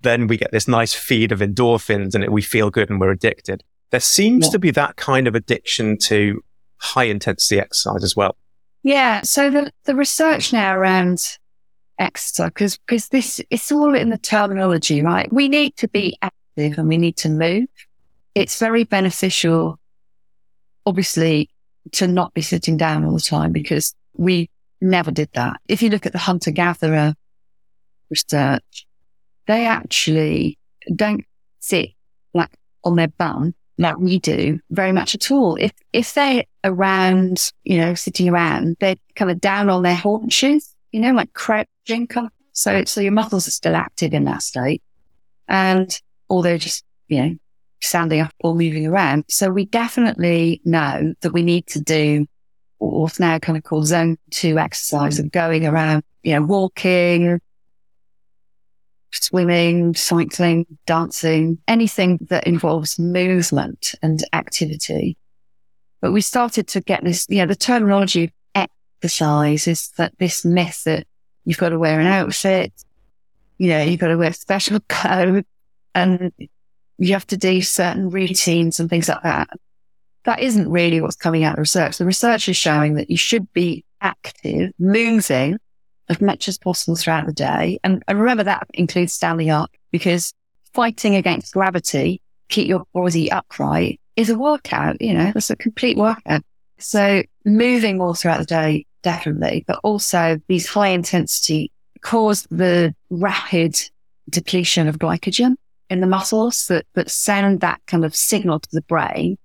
[0.04, 3.12] Then we get this nice feed of endorphins and it, we feel good and we're
[3.12, 3.64] addicted.
[3.92, 4.52] There seems Yeah.
[4.52, 6.44] to be that kind of addiction to
[6.78, 8.36] high intensity exercise as well.
[8.84, 9.22] Yeah.
[9.22, 11.20] So the, the research now around
[12.00, 15.32] exercise, because, because this, it's all in the terminology, right?
[15.32, 17.68] We need to be active and we need to move.
[18.36, 19.80] It's very beneficial,
[20.86, 21.50] obviously,
[21.94, 24.50] to not be sitting down all the time because we
[24.82, 25.62] never did that.
[25.68, 27.14] If you look at the hunter gatherer
[28.10, 28.86] research,
[29.48, 30.58] they actually
[30.96, 31.26] don't
[31.60, 31.90] sit
[32.34, 32.52] like
[32.84, 35.56] on their bum like we do very much at all.
[35.56, 40.76] If, if they're around, you know, sitting around, they're kind of down on their haunches,
[40.92, 42.34] you know, like crouching kind of.
[42.52, 44.84] So, so your muscles are still active in that state
[45.48, 46.00] and,
[46.42, 47.36] they're just, you know,
[47.80, 49.24] standing up or moving around.
[49.28, 52.26] So we definitely know that we need to do
[52.80, 57.40] what's now kind of called zone two exercise of going around, you know, walking,
[59.22, 65.18] swimming, cycling, dancing, anything that involves movement and activity.
[66.02, 68.32] But we started to get this, know, the terminology of
[69.04, 71.08] exercise is that this myth that
[71.46, 72.74] you've got to wear an outfit,
[73.58, 75.44] you know, you've got to wear special clothes
[75.96, 76.32] and
[76.98, 79.50] you have to do certain routines and things like that.
[80.26, 81.98] That isn't really what's coming out of research.
[81.98, 85.58] The research is showing that you should be active, moving
[86.14, 87.80] as much as possible throughout the day.
[87.84, 90.34] And, and remember that includes standing up because
[90.74, 95.98] fighting against gravity, keep your body upright is a workout, you know, it's a complete
[95.98, 96.44] workout.
[96.80, 101.72] So moving all throughout the day, definitely, but also these high intensity
[102.02, 103.80] cause the rapid
[104.30, 105.56] depletion of glycogen
[105.90, 109.38] in the muscles that, that send that kind of signal to the brain.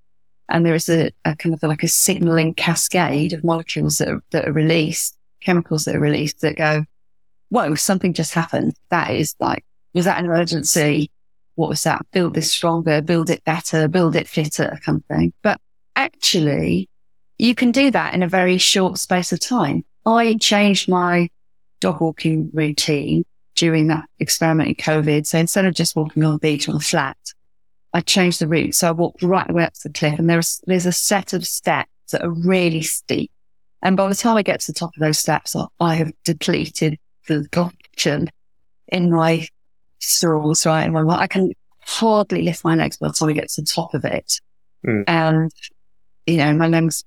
[0.48, 4.22] And there is a, a kind of like a signaling cascade of molecules that are,
[4.30, 6.84] that are released, chemicals that are released that go,
[7.48, 8.74] whoa, something just happened.
[8.90, 11.10] That is like, was that an emergency?
[11.54, 12.06] What was that?
[12.12, 15.32] Build this stronger, build it better, build it fitter kind of thing.
[15.42, 15.60] But
[15.96, 16.88] actually
[17.38, 19.84] you can do that in a very short space of time.
[20.04, 21.28] I changed my
[21.80, 23.24] dog walking routine
[23.54, 25.26] during that experiment in COVID.
[25.26, 27.16] So instead of just walking on the beach or the flat,
[27.92, 28.74] I changed the route.
[28.74, 31.32] So I walked right the way up to the cliff and there's, there's a set
[31.32, 33.30] of steps that are really steep.
[33.82, 36.98] And by the time I get to the top of those steps, I have depleted
[37.26, 38.28] the glycogen
[38.88, 39.46] in my
[39.98, 40.84] stools, right?
[40.84, 43.94] And I can hardly lift my legs by the time I get to the top
[43.94, 44.40] of it.
[44.86, 45.04] Mm.
[45.06, 45.52] And,
[46.26, 47.04] you know, my legs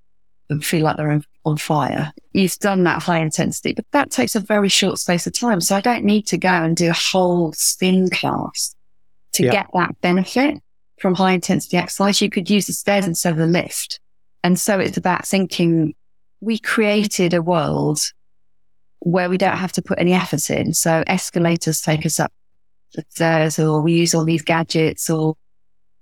[0.61, 2.11] feel like they're on fire.
[2.33, 5.61] You've done that high intensity, but that takes a very short space of time.
[5.61, 8.75] So I don't need to go and do a whole spin class
[9.33, 9.51] to yeah.
[9.51, 10.59] get that benefit
[10.99, 12.21] from high intensity exercise.
[12.21, 13.99] You could use the stairs instead of the lift.
[14.43, 15.95] And so it's about thinking
[16.41, 17.99] we created a world
[18.99, 20.73] where we don't have to put any effort in.
[20.73, 22.31] So escalators take us up
[22.93, 25.35] the stairs or we use all these gadgets or,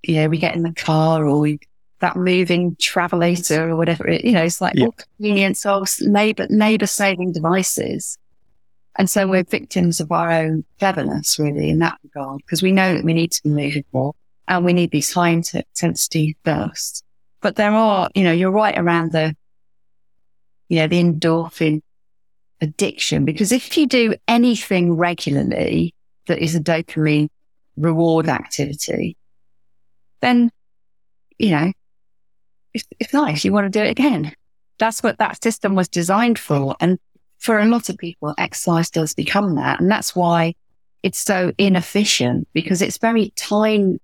[0.02, 1.60] you know, we get in the car or we,
[2.00, 4.86] that moving travelator or whatever it, you know, it's like yeah.
[4.86, 8.18] all convenience or labor, labor saving devices.
[8.98, 12.96] And so we're victims of our own cleverness really in that regard, because we know
[12.96, 14.14] that we need to be moving more
[14.48, 17.04] and we need these high intensity bursts.
[17.42, 19.36] But there are, you know, you're right around the,
[20.70, 21.82] you know, the endorphin
[22.62, 25.94] addiction, because if you do anything regularly
[26.28, 27.30] that is a dopamine
[27.76, 29.18] reward activity,
[30.22, 30.52] then,
[31.38, 31.72] you know,
[32.74, 33.44] it's, it's nice.
[33.44, 34.34] You want to do it again.
[34.78, 36.76] That's what that system was designed for.
[36.80, 37.00] And
[37.40, 39.80] for a lot of people, exercise does become that.
[39.80, 40.56] And that's why
[41.04, 44.00] it's so inefficient because it's very time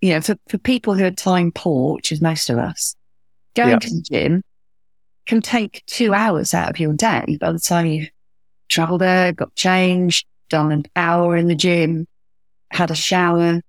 [0.00, 2.96] you know, for, for people who are time poor, which is most of us,
[3.54, 4.42] going to the gym
[5.26, 8.08] can take two hours out of your day by the time you
[8.68, 12.06] travel there, got changed, done an hour in the gym,
[12.70, 13.60] had a shower,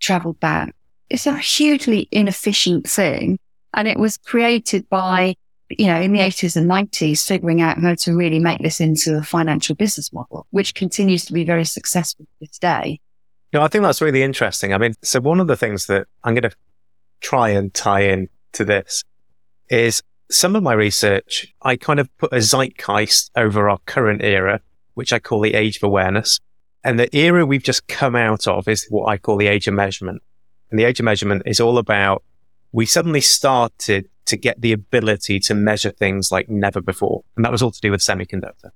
[0.00, 0.74] traveled back.
[1.10, 3.38] It's a hugely inefficient thing.
[3.74, 5.34] And it was created by,
[5.68, 9.16] you know, in the 80s and 90s, figuring out how to really make this into
[9.16, 13.00] a financial business model, which continues to be very successful to this day.
[13.52, 14.72] No, I think that's really interesting.
[14.72, 16.56] I mean, so one of the things that I'm going to
[17.20, 19.04] try and tie in to this
[19.68, 24.60] is some of my research, I kind of put a zeitgeist over our current era,
[24.94, 26.40] which I call the age of awareness.
[26.82, 29.74] And the era we've just come out of is what I call the age of
[29.74, 30.22] measurement.
[30.70, 32.22] And the age of measurement is all about
[32.72, 37.22] we suddenly started to get the ability to measure things like never before.
[37.36, 38.70] And that was all to do with semiconductor.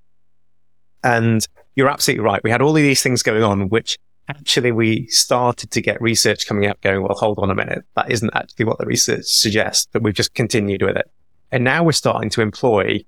[1.03, 2.41] And you're absolutely right.
[2.43, 3.97] We had all of these things going on, which
[4.29, 7.83] actually we started to get research coming out going, well, hold on a minute.
[7.95, 11.11] That isn't actually what the research suggests, but we've just continued with it.
[11.51, 13.03] And now we're starting to employ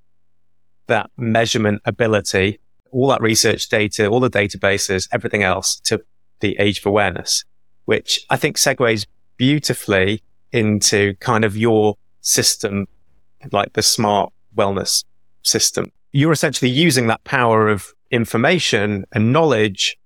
[0.87, 2.59] that measurement ability,
[2.91, 6.01] all that research data, all the databases, everything else to
[6.39, 7.45] the age of awareness,
[7.85, 9.05] which I think segues
[9.37, 12.87] beautifully into kind of your system,
[13.51, 15.05] like the smart wellness
[15.43, 15.91] system.
[16.11, 19.97] You're essentially using that power of information and knowledge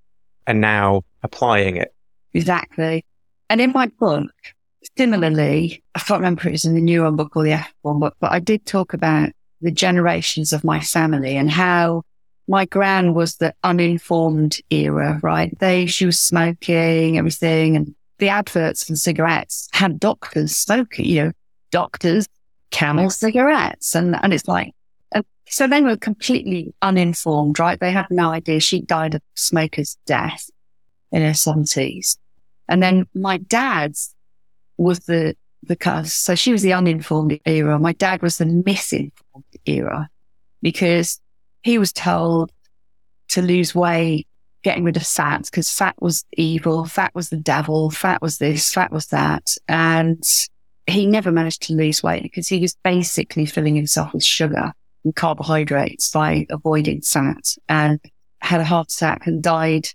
[0.45, 1.93] and now applying it.
[2.33, 3.03] Exactly.
[3.49, 4.31] And in my book,
[4.97, 7.99] similarly, I can't remember if it was in the neuron book or the F one
[7.99, 9.29] book, but I did talk about
[9.61, 12.03] the generations of my family and how
[12.47, 15.57] my gran was the uninformed era, right?
[15.59, 21.31] They, she was smoking everything and the adverts for cigarettes had doctors smoking, you know,
[21.71, 22.27] doctors,
[22.71, 23.95] camel cigarettes.
[23.95, 24.71] And, and it's like,
[25.47, 27.79] so they were completely uninformed, right?
[27.79, 30.49] They had no idea she died of smoker's death
[31.11, 32.17] in her seventies.
[32.67, 34.14] And then my dad's
[34.77, 36.03] was the, the.
[36.05, 37.79] So she was the uninformed era.
[37.79, 40.09] My dad was the misinformed era
[40.61, 41.19] because
[41.63, 42.51] he was told
[43.29, 44.27] to lose weight,
[44.63, 46.85] getting rid of fat because fat was evil.
[46.85, 47.89] Fat was the devil.
[47.89, 49.55] Fat was this, fat was that.
[49.67, 50.23] And
[50.87, 55.15] he never managed to lose weight because he was basically filling himself with sugar and
[55.15, 57.99] carbohydrates by avoiding fat and
[58.41, 59.87] had a heart attack and died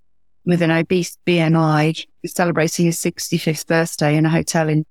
[0.51, 4.85] with an obese BMI celebrating his 65th birthday in a hotel in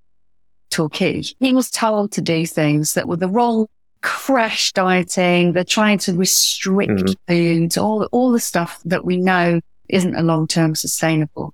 [0.69, 1.21] Torquay.
[1.39, 3.67] He was told to do things that were the wrong
[4.01, 5.53] crash dieting.
[5.53, 7.15] They're trying to restrict mm.
[7.27, 11.53] food, all, all the stuff that we know isn't a long-term sustainable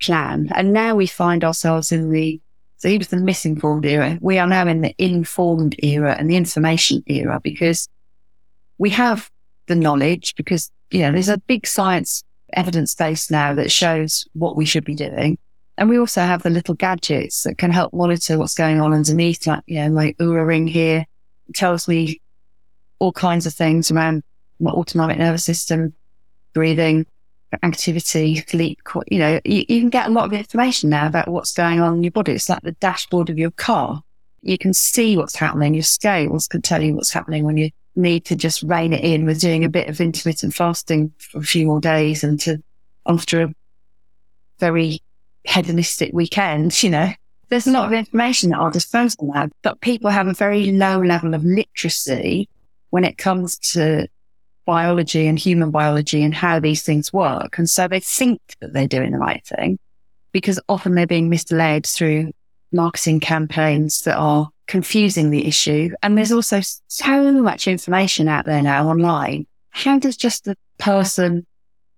[0.00, 0.48] plan.
[0.54, 2.40] And now we find ourselves in the,
[2.78, 4.18] so he was the misinformed era.
[4.20, 7.88] We are now in the informed era and the information era because
[8.78, 9.30] we have
[9.66, 14.56] the knowledge because, you know, there's a big science evidence base now that shows what
[14.56, 15.38] we should be doing.
[15.76, 19.46] And we also have the little gadgets that can help monitor what's going on underneath,
[19.46, 21.04] like, you know, like Oura Ring here
[21.54, 22.20] tells me
[23.00, 24.22] all kinds of things around
[24.60, 25.92] my autonomic nervous system,
[26.52, 27.06] breathing,
[27.62, 28.78] activity, sleep,
[29.08, 31.96] you know, you, you, can get a lot of information now about what's going on
[31.96, 32.32] in your body.
[32.32, 34.02] It's like the dashboard of your car.
[34.42, 35.74] you can see what's happening.
[35.74, 39.24] Your scales can tell you what's happening when you need to just rein it in
[39.24, 42.62] with doing a bit of intermittent fasting for a few more days and to
[43.06, 43.54] after a
[44.58, 45.00] very
[45.44, 47.10] hedonistic weekend, you know.
[47.48, 51.00] There's a lot of information at our disposal now, but people have a very low
[51.00, 52.48] level of literacy
[52.90, 54.08] when it comes to
[54.64, 57.58] biology and human biology and how these things work.
[57.58, 59.78] And so they think that they're doing the right thing
[60.32, 62.32] because often they're being misled through
[62.74, 65.90] marketing campaigns that are confusing the issue.
[66.02, 69.46] And there's also so much information out there now online.
[69.70, 71.46] How does just the person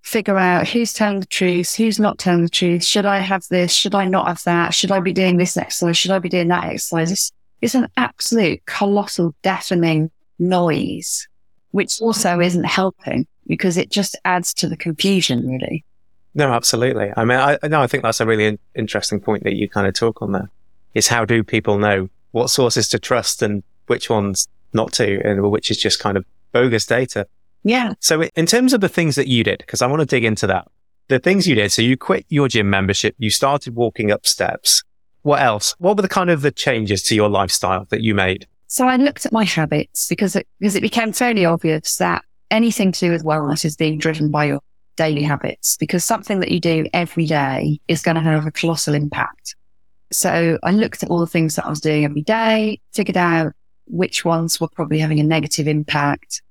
[0.03, 2.85] figure out who's telling the truth, who's not telling the truth?
[2.85, 3.73] Should I have this?
[3.73, 4.75] Should I not have that?
[4.75, 5.97] Should I be doing this exercise?
[5.97, 7.11] Should I be doing that exercise?
[7.11, 11.27] It's, it's an absolute colossal deafening noise,
[11.73, 15.85] which also isn't helping because it just adds to the confusion, really.
[16.35, 17.13] No, absolutely.
[17.17, 19.87] I mean, I no, I think that's a really in- interesting point that you kind
[19.87, 20.51] of talk on there.
[20.97, 25.51] Is how do people know what sources to trust and which ones not to, and
[25.51, 27.27] which is just kind of bogus data.
[27.65, 27.95] Yeah.
[28.01, 30.47] So, in terms of the things that you did, because I want to dig into
[30.47, 30.69] that,
[31.09, 31.73] the things you did.
[31.73, 34.83] So, you quit your gym membership, you started walking up steps.
[35.23, 35.75] What else?
[35.79, 38.47] What were the kind of the changes to your lifestyle that you made?
[38.69, 42.93] So, I looked at my habits because it, because it became fairly obvious that anything
[42.93, 44.61] to do with wellness is being driven by your
[44.97, 48.95] daily habits because something that you do every day is going to have a colossal
[48.95, 49.57] impact.
[50.13, 53.53] So I looked at all the things that I was doing every day, figured out
[53.87, 56.43] which ones were probably having a negative impact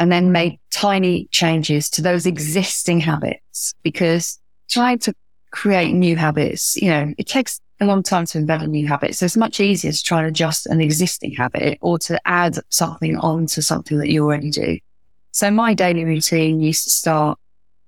[0.00, 5.14] and then made tiny changes to those existing habits because trying to
[5.50, 9.14] create new habits, you know, it takes a long time to invent a new habit.
[9.14, 13.16] So it's much easier to try and adjust an existing habit or to add something
[13.16, 14.78] onto something that you already do.
[15.32, 17.38] So my daily routine used to start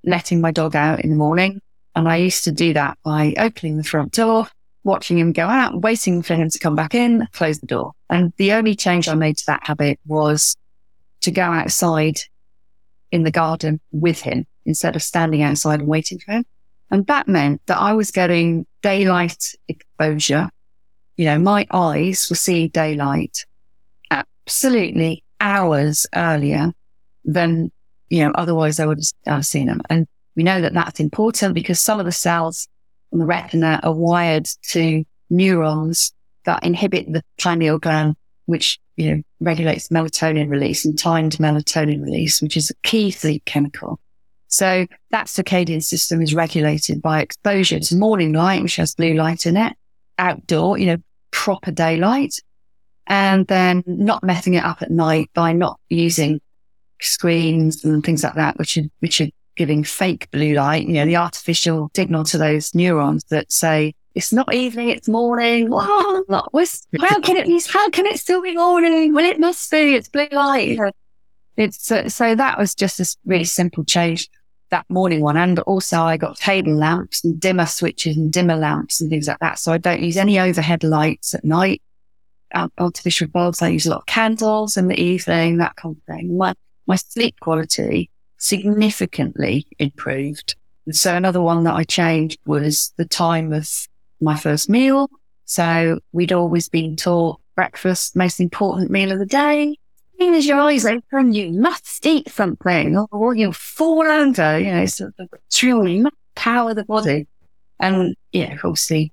[0.04, 1.60] letting my dog out in the morning.
[1.96, 4.46] And I used to do that by opening the front door,
[4.84, 7.92] watching him go out, waiting for him to come back in, close the door.
[8.08, 10.56] And the only change I made to that habit was
[11.20, 12.20] to go outside
[13.12, 16.44] in the garden with him instead of standing outside and waiting for him.
[16.90, 20.50] And that meant that I was getting daylight exposure.
[21.16, 23.44] You know, my eyes were seeing daylight
[24.10, 26.72] absolutely hours earlier
[27.24, 27.70] than
[28.10, 29.80] you know, otherwise I would have uh, seen them.
[29.88, 32.68] And we know that that's important because some of the cells
[33.12, 36.12] on the retina are wired to neurons
[36.44, 42.40] that inhibit the pineal gland, which, you know, regulates melatonin release and timed melatonin release,
[42.42, 44.00] which is a key sleep chemical.
[44.48, 49.46] So that circadian system is regulated by exposure to morning light, which has blue light
[49.46, 49.74] in it,
[50.18, 50.96] outdoor, you know,
[51.30, 52.34] proper daylight,
[53.06, 56.40] and then not messing it up at night by not using
[57.00, 59.28] screens and things like that, which are, which are
[59.60, 64.32] giving fake blue light, you know, the artificial signal to those neurons that say, it's
[64.32, 65.70] not evening, it's morning.
[66.98, 69.12] how can it be, how can it still be morning?
[69.12, 70.78] Well, it must be, it's blue light.
[71.58, 74.30] It's, uh, so that was just a really simple change
[74.70, 75.36] that morning one.
[75.36, 79.40] And also I got table lamps and dimmer switches and dimmer lamps and things like
[79.40, 79.58] that.
[79.58, 81.82] So I don't use any overhead lights at night.
[82.78, 83.60] artificial bulbs.
[83.60, 86.38] I use a lot of candles in the evening, that kind of thing.
[86.38, 86.54] My,
[86.86, 88.08] my sleep quality
[88.40, 90.56] significantly improved.
[90.90, 93.68] So another one that I changed was the time of
[94.20, 95.08] my first meal.
[95.44, 99.76] So we'd always been taught breakfast, most important meal of the day.
[100.18, 104.86] Even as your eyes open, you must eat something or you'll fall under, you know,
[104.86, 107.26] so the truly power the body.
[107.78, 109.12] And yeah, obviously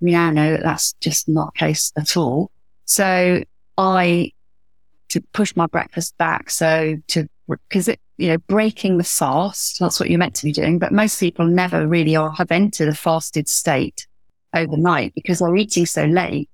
[0.00, 2.50] we now know that that's just not the case at all.
[2.84, 3.42] So
[3.78, 4.32] I
[5.10, 6.50] to push my breakfast back.
[6.50, 10.52] So to, because it, you know, breaking the fast, that's what you're meant to be
[10.52, 10.78] doing.
[10.78, 14.06] But most people never really are, have entered a fasted state
[14.54, 16.48] overnight because they're eating so late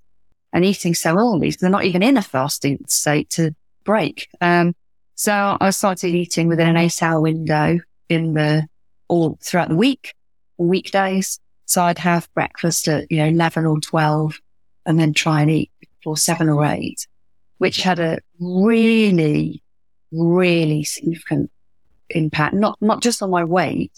[0.53, 1.51] and eating so early.
[1.51, 4.29] So they're not even in a fasting state to break.
[4.41, 4.75] Um,
[5.15, 8.67] so I started eating within an eight hour window in the,
[9.09, 10.15] all throughout the week,
[10.57, 11.39] weekdays.
[11.67, 14.41] So I'd have breakfast at, you know, 11 or 12
[14.87, 17.07] and then try and eat before seven or eight
[17.61, 19.63] which had a really,
[20.13, 21.51] really significant
[22.11, 23.93] impact, not, not just on my weight,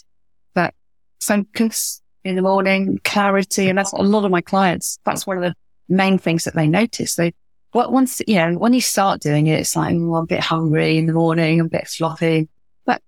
[0.55, 0.75] but
[1.21, 3.69] focus in the morning, clarity.
[3.69, 4.99] And that's a lot of my clients.
[5.05, 5.55] That's one of the
[5.89, 7.15] main things that they notice.
[7.15, 7.35] They,
[7.73, 10.41] what once, you know, when you start doing it, it's like, oh, I'm a bit
[10.41, 12.49] hungry in the morning, I'm a bit sloppy.
[12.85, 13.03] But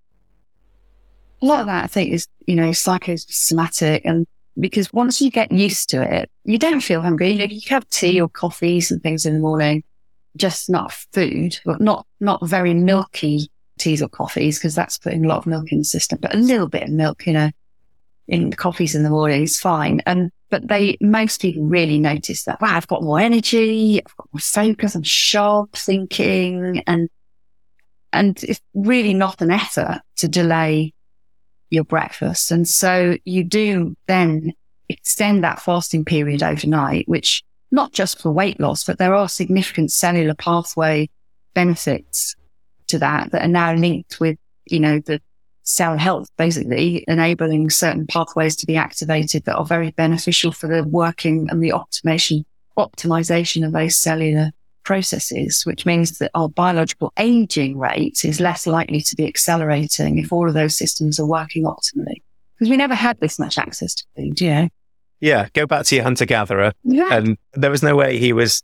[1.42, 4.02] a lot of that, I think, is, you know, psychosomatic.
[4.05, 4.26] And
[4.59, 7.32] because once you get used to it, you don't feel hungry.
[7.32, 9.84] You, know, you have tea or coffees and things in the morning
[10.37, 15.28] just not food, but not, not very milky teas or coffees because that's putting a
[15.28, 17.51] lot of milk in the system, but a little bit of milk, you know,
[18.26, 20.01] in the coffees in the morning is fine.
[20.07, 24.28] And, but they most people really notice that, wow, I've got more energy, I've got
[24.32, 27.09] more focus, I'm sharp thinking and,
[28.12, 30.95] and it's really not an effort to delay
[31.70, 32.51] your breakfast.
[32.51, 34.53] And so you do then
[34.89, 37.43] extend that fasting period overnight, which
[37.75, 41.11] not just for weight loss, but there are significant cellular pathway
[41.55, 42.37] benefits
[42.87, 45.20] to that that are now linked with, you know, the
[45.64, 50.85] cell health, basically enabling certain pathways to be activated that are very beneficial for the
[50.85, 52.45] working and the optimization,
[52.79, 54.53] optimization of those cellular
[54.85, 60.33] processes, which means that our biological aging rate is less likely to be accelerating if
[60.33, 62.22] all of those systems are working optimally.
[62.55, 64.68] Because we never had this much access to food, you know.
[65.25, 66.75] Yeah, go back to your hunter gatherer.
[66.83, 67.09] Yeah.
[67.11, 68.62] And there was no way he was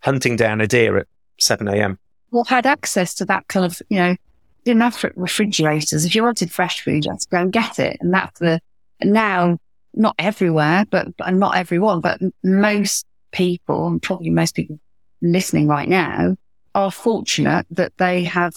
[0.00, 1.06] hunting down a deer at
[1.38, 1.96] 7 a.m.
[2.32, 4.16] Well, had access to that kind of, you know,
[4.64, 6.04] didn't have refrigerators.
[6.04, 7.98] If you wanted fresh food, you had to go and get it.
[8.00, 8.60] And that's the,
[9.00, 9.58] now,
[9.94, 14.80] not everywhere, but, but not everyone, but most people, and probably most people
[15.20, 16.36] listening right now,
[16.74, 18.56] are fortunate that they have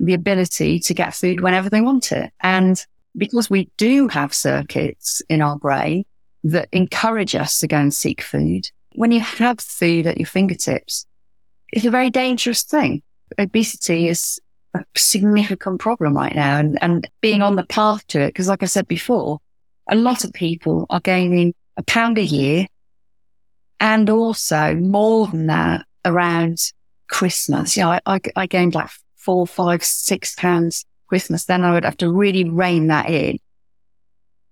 [0.00, 2.32] the ability to get food whenever they want it.
[2.40, 2.84] And
[3.16, 6.04] because we do have circuits in our brain
[6.44, 11.06] that encourage us to go and seek food, when you have food at your fingertips,
[11.72, 13.02] it's a very dangerous thing.
[13.38, 14.40] Obesity is
[14.74, 18.28] a significant problem right now and, and being on the path to it.
[18.28, 19.40] Because like I said before,
[19.88, 22.66] a lot of people are gaining a pound a year
[23.80, 26.58] and also more than that around
[27.08, 27.76] Christmas.
[27.76, 31.46] You know, I, I, I gained like four, five, six pounds Christmas.
[31.46, 33.38] Then I would have to really rein that in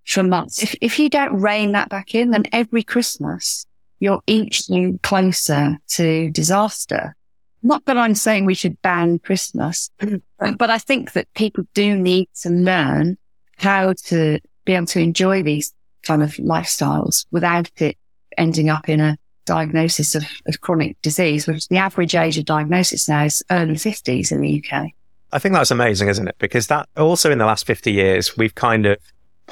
[0.05, 0.61] for months.
[0.61, 3.65] If, if you don't rein that back in, then every Christmas
[3.99, 7.15] you're inching closer to disaster.
[7.61, 9.89] Not that I'm saying we should ban Christmas,
[10.57, 13.17] but I think that people do need to learn
[13.57, 15.73] how to be able to enjoy these
[16.03, 17.97] kind of lifestyles without it
[18.37, 23.07] ending up in a diagnosis of, of chronic disease, which the average age of diagnosis
[23.07, 24.89] now is early 50s in the UK.
[25.31, 26.35] I think that's amazing, isn't it?
[26.37, 28.97] Because that also in the last 50 years, we've kind of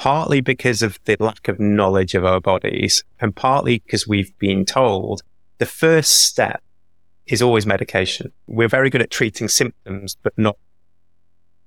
[0.02, 4.64] partly because of the lack of knowledge of our bodies and partly because we've been
[4.64, 5.22] told
[5.58, 6.60] the first step
[7.28, 8.32] is always medication.
[8.48, 10.58] We're very good at treating symptoms, but not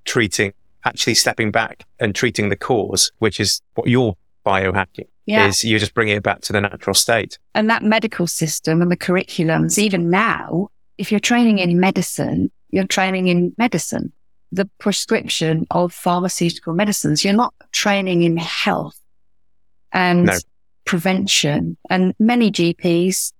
[0.03, 0.51] treating,
[0.83, 5.07] actually stepping back and treating the cause, which is what you're biohacking.
[5.25, 5.47] Yeah.
[5.47, 7.39] Is you're just bringing it back to the natural state.
[7.53, 12.85] And that medical system and the curriculums, even now, if you're training in medicine, you're
[12.85, 14.11] training in medicine.
[14.55, 18.99] The prescription of pharmaceutical medicines, you're not training in health
[19.91, 20.37] and no.
[20.85, 21.77] prevention.
[21.89, 23.33] And many GPs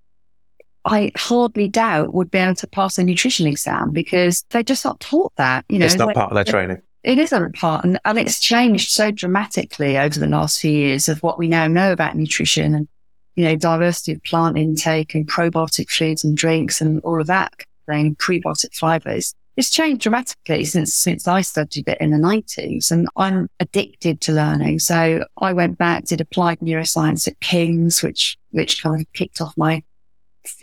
[0.86, 5.00] I hardly doubt would be able to pass a nutrition exam because they're just not
[5.00, 5.66] taught that.
[5.68, 6.82] You know, it's not part of their training.
[7.04, 11.22] It isn't part, and, and it's changed so dramatically over the last few years of
[11.22, 12.88] what we now know about nutrition and
[13.36, 17.54] you know diversity of plant intake and probiotic foods and drinks and all of that
[17.88, 19.34] thing, prebiotic fibers.
[19.58, 24.34] It's changed dramatically since since I studied it in the nineties, and I'm addicted to
[24.34, 24.80] learning.
[24.80, 29.54] So I went back, did applied neuroscience at King's, which which kind of kicked off
[29.58, 29.84] my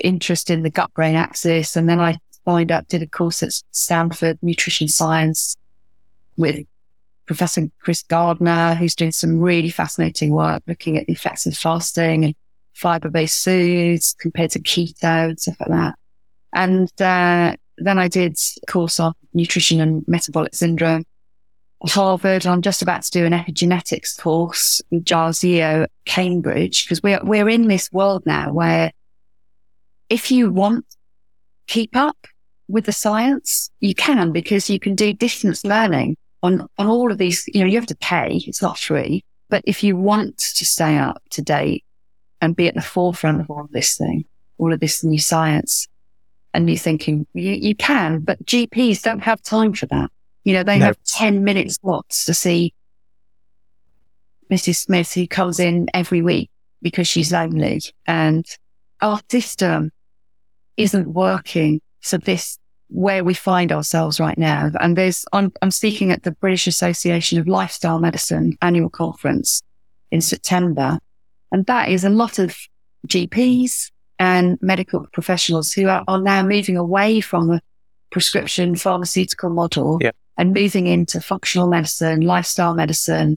[0.05, 1.75] interest in the gut brain axis.
[1.75, 5.57] And then I signed up, did a course at Stanford Nutrition Science
[6.37, 6.67] with
[7.27, 12.25] Professor Chris Gardner, who's doing some really fascinating work looking at the effects of fasting
[12.25, 12.35] and
[12.75, 15.95] fiber based foods compared to keto and stuff like that.
[16.53, 21.05] And uh, then I did a course on nutrition and metabolic syndrome
[21.85, 22.47] at Harvard.
[22.47, 27.69] I'm just about to do an epigenetics course with at Cambridge because we're, we're in
[27.69, 28.93] this world now where
[30.09, 30.85] if you want
[31.67, 32.27] keep up
[32.69, 37.19] with the science, you can because you can do distance learning on, on all of
[37.19, 37.45] these.
[37.49, 38.43] You know, you have to pay.
[38.47, 39.25] It's not free.
[39.49, 41.85] But if you want to stay up to date
[42.41, 44.25] and be at the forefront of all of this thing,
[44.59, 45.89] all of this new science,
[46.55, 50.11] and you're thinking you, you can, but GPs don't have time for that.
[50.45, 50.87] You know, they no.
[50.87, 52.75] have 10 minute slots to see
[54.51, 54.77] Mrs.
[54.77, 56.51] Smith who comes in every week
[56.83, 58.45] because she's lonely and
[59.01, 59.91] our system
[60.77, 64.71] isn't working So this where we find ourselves right now.
[64.79, 69.63] And there's, I'm, I'm speaking at the British Association of Lifestyle Medicine annual conference
[70.11, 70.99] in September.
[71.51, 72.55] And that is a lot of
[73.09, 73.92] GPs
[74.23, 77.61] and medical professionals who are, are now moving away from the
[78.13, 80.13] prescription pharmaceutical model yeah.
[80.39, 83.37] and moving into functional medicine, lifestyle medicine,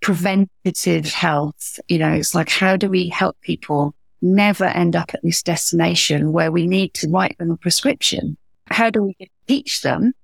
[0.00, 1.78] preventative health.
[1.86, 6.32] You know, it's like, how do we help people never end up at this destination
[6.32, 8.38] where we need to write them a prescription.
[8.68, 9.16] How do we
[9.46, 10.14] teach them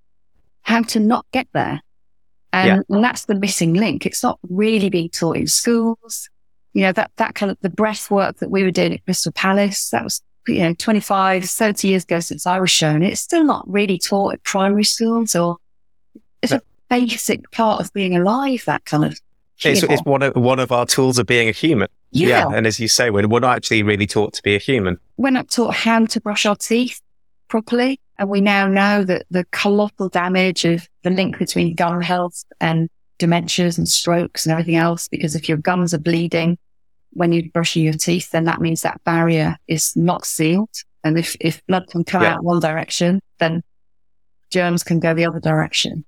[0.62, 1.82] how to not get there?
[2.54, 2.96] And, yeah.
[2.96, 4.06] and that's the missing link.
[4.06, 6.30] It's not really being taught in schools.
[6.72, 9.32] You know, that, that kind of the breath work that we were doing at Crystal
[9.32, 13.02] Palace, that was, you know, 25, 30 years ago since I was shown.
[13.02, 15.56] It's still not really taught at primary schools or
[16.42, 16.58] it's no.
[16.58, 19.18] a basic part of being alive, that kind of.
[19.60, 21.88] It's, it's, one of one of our tools of being a human.
[22.12, 22.28] Yeah.
[22.28, 22.56] yeah.
[22.56, 24.98] And as you say, we're, we're not actually really taught to be a human.
[25.16, 27.00] We're not taught how to brush our teeth
[27.48, 28.00] properly.
[28.18, 32.88] And we now know that the colossal damage of the link between gum health and
[33.18, 36.58] dementias and strokes and everything else, because if your gums are bleeding
[37.12, 40.70] when you're brushing your teeth, then that means that barrier is not sealed.
[41.04, 42.34] And if, if blood can come yeah.
[42.34, 43.62] out one direction, then
[44.50, 46.04] germs can go the other direction.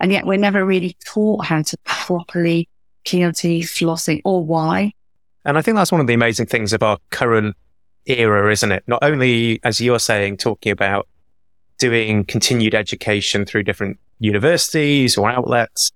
[0.00, 2.68] And yet we're never really taught how to properly
[3.06, 4.92] clean our teeth, flossing, or why.
[5.44, 7.56] And I think that's one of the amazing things of our current
[8.06, 8.82] era, isn't it?
[8.86, 11.06] Not only, as you're saying, talking about
[11.78, 15.92] doing continued education through different universities or outlets,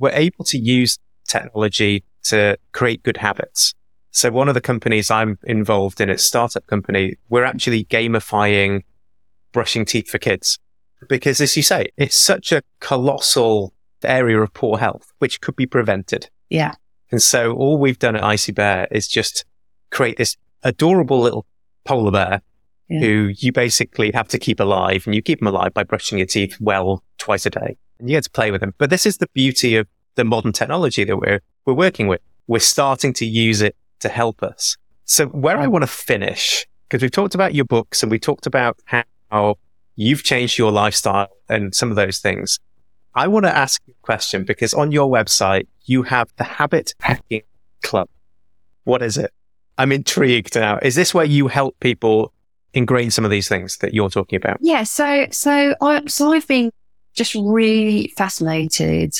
[0.00, 0.98] we're able to use
[1.28, 3.74] technology to create good habits.
[4.10, 8.82] So one of the companies I'm involved in, a startup company, we're actually gamifying
[9.52, 10.58] brushing teeth for kids
[11.08, 13.72] because as you say, it's such a colossal
[14.02, 16.28] area of poor health, which could be prevented.
[16.48, 16.74] Yeah.
[17.10, 19.44] And so all we've done at Icy Bear is just
[19.90, 21.46] create this adorable little
[21.84, 22.42] polar bear
[22.88, 23.00] yeah.
[23.00, 26.26] who you basically have to keep alive and you keep them alive by brushing your
[26.26, 28.74] teeth well twice a day and you get to play with them.
[28.78, 29.86] But this is the beauty of
[30.16, 32.20] the modern technology that we're, we're working with.
[32.46, 34.76] We're starting to use it to help us.
[35.04, 38.46] So where I want to finish, because we've talked about your books and we talked
[38.46, 39.56] about how
[39.94, 42.58] you've changed your lifestyle and some of those things.
[43.14, 46.94] I want to ask you a question because on your website, you have the Habit
[47.00, 47.42] Hacking
[47.82, 48.08] Club.
[48.84, 49.32] What is it?
[49.78, 50.78] I'm intrigued now.
[50.80, 52.32] Is this where you help people
[52.72, 54.58] ingrain some of these things that you're talking about?
[54.60, 54.84] Yeah.
[54.84, 56.70] So, so I, so I've been
[57.20, 59.14] just really fascinated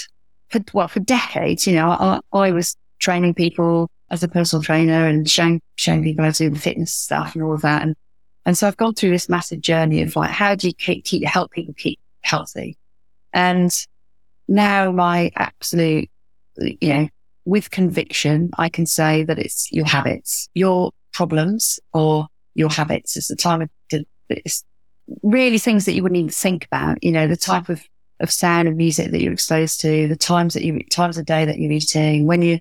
[0.49, 5.07] for, well, for decades, you know, I, I was training people as a personal trainer
[5.07, 7.83] and showing, showing people how to do the fitness stuff and all of that.
[7.83, 7.95] And,
[8.47, 11.27] and so I've gone through this massive journey of like, how do you keep, keep
[11.27, 12.79] help people keep healthy?
[13.35, 13.71] And
[14.49, 16.09] now my absolute,
[16.57, 17.09] you know,
[17.45, 23.15] with conviction, I can say that it's your habits, your problems or your habits.
[23.19, 23.69] It's the time of,
[24.31, 24.65] it's
[25.23, 27.83] really things that you wouldn't even think about, you know, the type of,
[28.21, 31.45] of sound and music that you're exposed to, the times that you, times of day
[31.45, 32.59] that you're eating, when you,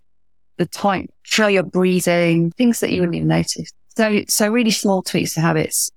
[0.57, 3.71] the time, how you're breathing, things that you wouldn't even notice.
[3.95, 5.91] So, so really small tweaks to habits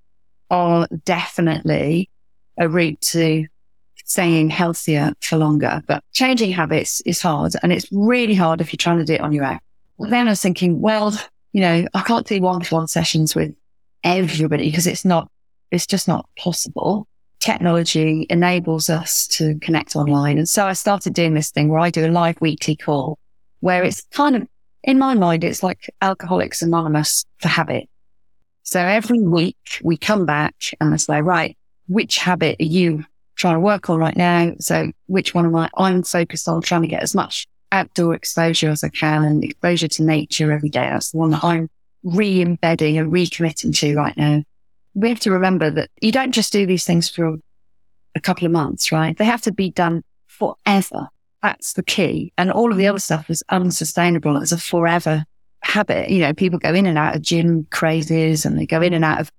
[0.51, 2.11] are definitely
[2.59, 3.47] a route to
[4.05, 5.83] staying healthier for longer.
[5.87, 9.21] But changing habits is hard and it's really hard if you're trying to do it
[9.21, 9.59] on your own.
[9.99, 11.19] then I was thinking, well,
[11.53, 13.55] you know, I can't do one to one sessions with
[14.05, 15.31] everybody because it's not,
[15.73, 17.09] it's just not possible.
[17.41, 20.39] Technology enables us to connect online.
[20.39, 23.19] And so I started doing this thing where I do a live weekly call
[23.61, 24.47] where it's kind of,
[24.85, 27.89] in my mind, it's like Alcoholics Anonymous for habit.
[28.63, 31.57] So every week we come back and I say, right,
[31.89, 33.05] which habit are you
[33.35, 34.53] trying to work on right now.
[34.61, 35.69] So which one am I?
[35.77, 39.89] I'm focused on trying to get as much outdoor exposure as I can and exposure
[39.89, 40.89] to nature every day.
[40.91, 41.69] That's the one that I'm
[42.05, 44.43] re-embedding and recommitting to right now.
[44.95, 47.37] We have to remember that you don't just do these things for
[48.15, 49.17] a couple of months, right?
[49.17, 51.09] They have to be done forever.
[51.43, 52.33] That's the key.
[52.37, 55.25] And all of the other stuff is unsustainable as a forever
[55.63, 56.11] habit.
[56.11, 59.05] You know, people go in and out of gym crazes and they go in and
[59.05, 59.31] out of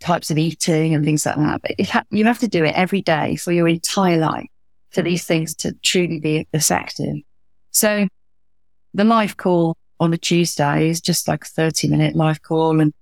[0.00, 1.62] types of eating and things like that.
[1.62, 4.48] But ha- you have to do it every day for your entire life
[4.90, 7.16] for these things to truly be effective.
[7.70, 8.08] So
[8.94, 12.92] the live call on a Tuesday is just like a 30 minute live call and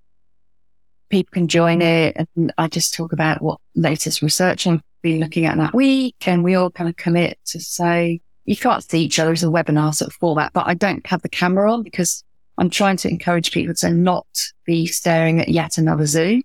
[1.08, 2.16] people can join it.
[2.36, 6.16] And I just talk about what latest research I've been looking at that week.
[6.26, 9.46] And we all kind of commit to say, you can't see each other as a
[9.46, 12.22] webinar sort of format, but I don't have the camera on because
[12.58, 14.26] I'm trying to encourage people to not
[14.64, 16.42] be staring at yet another Zoom.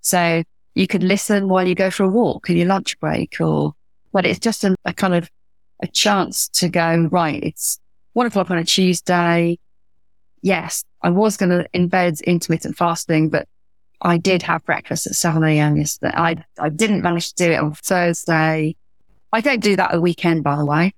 [0.00, 0.42] So
[0.74, 3.74] you could listen while you go for a walk in your lunch break or,
[4.12, 5.30] but it's just a, a kind of
[5.82, 7.78] a chance to go, right, it's
[8.14, 9.58] one o'clock on a Tuesday.
[10.40, 13.46] Yes, I was going to embed intermittent fasting, but
[14.00, 15.76] I did have breakfast at 7 a.m.
[15.76, 16.12] yesterday.
[16.14, 18.76] I, I didn't manage to do it on Thursday.
[19.32, 20.94] I don't do that a weekend, by the way.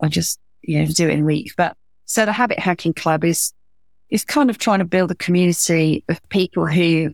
[0.00, 1.52] I just, you know, do it in a week.
[1.56, 3.52] But so the habit hacking club is,
[4.10, 7.12] is kind of trying to build a community of people who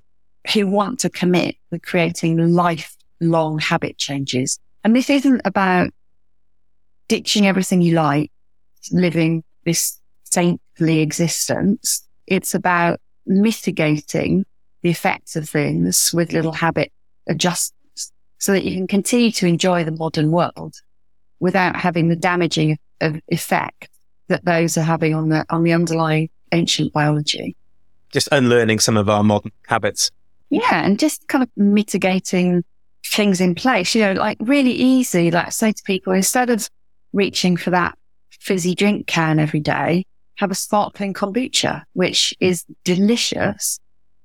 [0.54, 4.58] who want to commit to creating lifelong habit changes.
[4.84, 5.90] And this isn't about
[7.08, 8.30] ditching everything you like,
[8.90, 12.06] living this saintly existence.
[12.26, 14.46] It's about mitigating
[14.82, 16.92] the effects of things with little habit
[17.26, 20.74] adjustments so that you can continue to enjoy the modern world
[21.40, 23.88] without having the damaging of effect
[24.28, 27.56] that those are having on the, on the underlying ancient biology.
[28.12, 30.10] Just unlearning some of our modern habits.
[30.50, 30.84] Yeah.
[30.84, 32.64] And just kind of mitigating
[33.04, 35.30] things in place, you know, like really easy.
[35.30, 36.68] Like I say to people, instead of
[37.12, 37.96] reaching for that
[38.30, 40.04] fizzy drink can every day,
[40.36, 43.80] have a sparkling kombucha, which is delicious.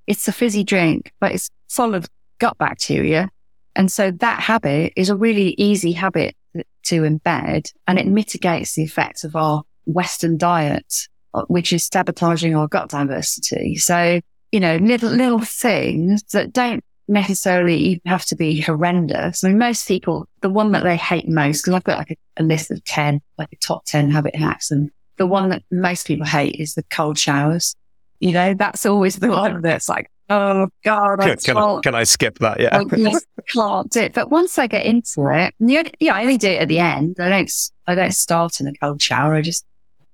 [0.07, 2.07] It's a fizzy drink, but it's full of
[2.39, 3.29] gut bacteria.
[3.75, 6.35] And so that habit is a really easy habit
[6.83, 11.07] to embed and it mitigates the effects of our Western diet,
[11.47, 13.75] which is sabotaging our gut diversity.
[13.75, 14.19] So,
[14.51, 19.43] you know, little, little things that don't necessarily have to be horrendous.
[19.43, 22.41] I mean, most people, the one that they hate most, because I've got like a,
[22.41, 26.07] a, list of 10, like a top 10 habit hacks, and the one that most
[26.07, 27.75] people hate is the cold showers.
[28.23, 32.03] You know, that's always the one that's like, oh God, I can, I, can I
[32.05, 32.57] skip that?
[32.57, 32.69] Yeah.
[32.71, 32.85] I
[33.53, 34.13] can't do it.
[34.13, 37.17] But once I get into it, yeah, I only do it at the end.
[37.19, 37.51] I don't,
[37.85, 39.35] I don't start in a cold shower.
[39.35, 39.65] I just,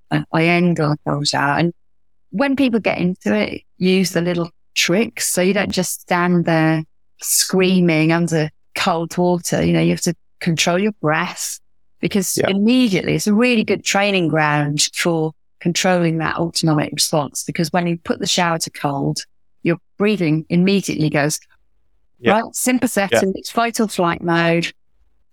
[0.09, 1.59] I, I end on a cold shower.
[1.59, 1.71] And
[2.31, 5.27] when people get into it, use the little tricks.
[5.27, 6.83] So you don't just stand there
[7.21, 9.63] screaming under cold water.
[9.63, 11.59] You know, you have to control your breath
[11.99, 12.49] because yeah.
[12.49, 17.43] immediately it's a really good training ground for controlling that autonomic response.
[17.43, 19.19] Because when you put the shower to cold,
[19.63, 21.39] your breathing immediately goes
[22.19, 22.33] yeah.
[22.33, 23.31] right sympathetic, yeah.
[23.35, 24.71] it's fight or flight mode.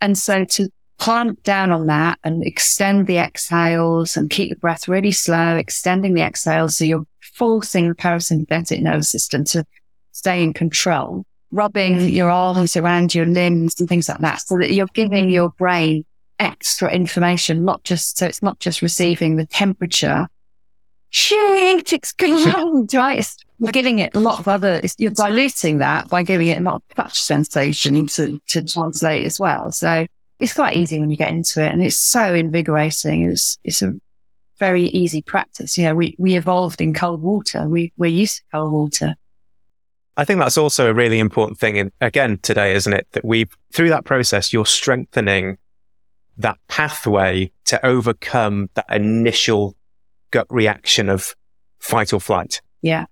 [0.00, 0.68] And so to
[0.98, 6.14] clamp down on that and extend the exhales and keep the breath really slow, extending
[6.14, 9.64] the exhales so you're forcing the parasympathetic nervous system to
[10.12, 12.12] stay in control, rubbing mm.
[12.12, 16.04] your arms around your limbs and things like that so that you're giving your brain
[16.38, 20.28] extra information, not just, so it's not just receiving the temperature.
[21.10, 23.26] Shit, it's cold, right?
[23.58, 26.76] you're giving it a lot of other, you're diluting that by giving it a lot
[26.76, 29.72] of touch sensation to, to translate as well.
[29.72, 30.06] So
[30.38, 33.22] it's quite easy when you get into it and it's so invigorating.
[33.22, 33.94] It's, it's a
[34.58, 35.78] very easy practice.
[35.78, 37.66] You know, we, we evolved in cold water.
[37.68, 39.14] We, we're used to cold water.
[40.18, 41.76] I think that's also a really important thing.
[41.76, 43.06] In, again, today, isn't it?
[43.12, 45.58] That we, through that process, you're strengthening
[46.38, 49.74] that pathway to overcome that initial
[50.30, 51.34] gut reaction of
[51.78, 52.60] fight or flight.
[52.82, 53.06] Yeah,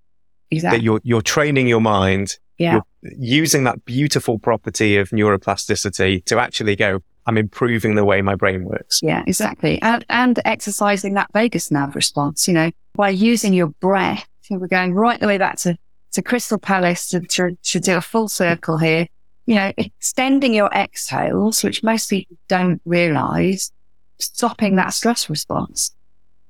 [0.50, 0.78] exactly.
[0.78, 2.38] That you're, you're training your mind.
[2.56, 2.82] Yeah.
[3.02, 8.64] using that beautiful property of neuroplasticity to actually go, I'm improving the way my brain
[8.64, 9.00] works.
[9.02, 9.80] Yeah, exactly.
[9.82, 14.28] And, and exercising that vagus nerve response, you know, by using your breath.
[14.42, 15.76] So we're going right the way back to,
[16.12, 19.08] to Crystal Palace to, to, to do a full circle here.
[19.46, 23.72] You know, extending your exhales, which most people don't realize,
[24.18, 25.94] stopping that stress response.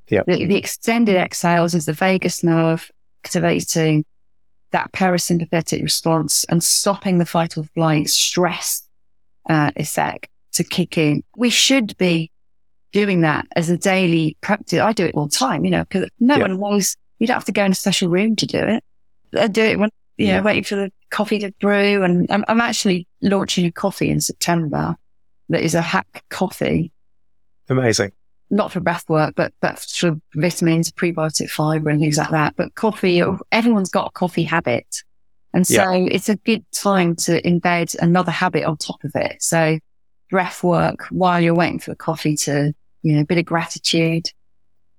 [0.09, 0.23] Yeah.
[0.27, 2.91] The, the extended exhales is the vagus nerve
[3.25, 4.05] activating
[4.71, 8.83] that parasympathetic response and stopping the fight or flight stress
[9.49, 11.23] uh, effect to kick in.
[11.37, 12.31] We should be
[12.93, 14.81] doing that as a daily practice.
[14.81, 16.43] I do it all the time, you know, because no yeah.
[16.43, 18.85] one wants, you don't have to go in a special room to do it.
[19.37, 20.37] I do it when, you yeah.
[20.37, 22.03] know, waiting for the coffee to brew.
[22.03, 24.97] And I'm, I'm actually launching a coffee in September
[25.49, 26.91] that is a hack coffee.
[27.69, 28.12] Amazing.
[28.51, 32.57] Not for breath work, but, but for vitamins, prebiotic fiber and things like that.
[32.57, 35.03] But coffee, everyone's got a coffee habit.
[35.53, 36.09] And so yeah.
[36.11, 39.41] it's a good time to embed another habit on top of it.
[39.41, 39.79] So
[40.31, 44.31] breath work while you're waiting for the coffee to, you know, a bit of gratitude.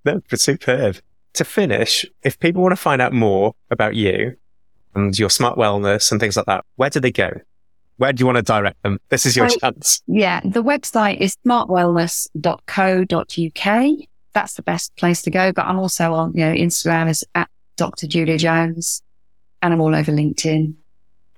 [0.06, 0.98] That's superb.
[1.34, 4.38] To finish, if people want to find out more about you
[4.96, 7.32] and your smart wellness and things like that, where do they go?
[7.98, 9.00] Where do you want to direct them?
[9.10, 10.02] This is your so, chance.
[10.08, 14.08] Yeah, the website is smartwellness.co.uk.
[14.34, 15.54] That's the best place to go.
[15.54, 18.08] But I'm also on, you know, Instagram is at Dr.
[18.08, 19.02] Julia Jones
[19.62, 20.74] and I'm all over LinkedIn.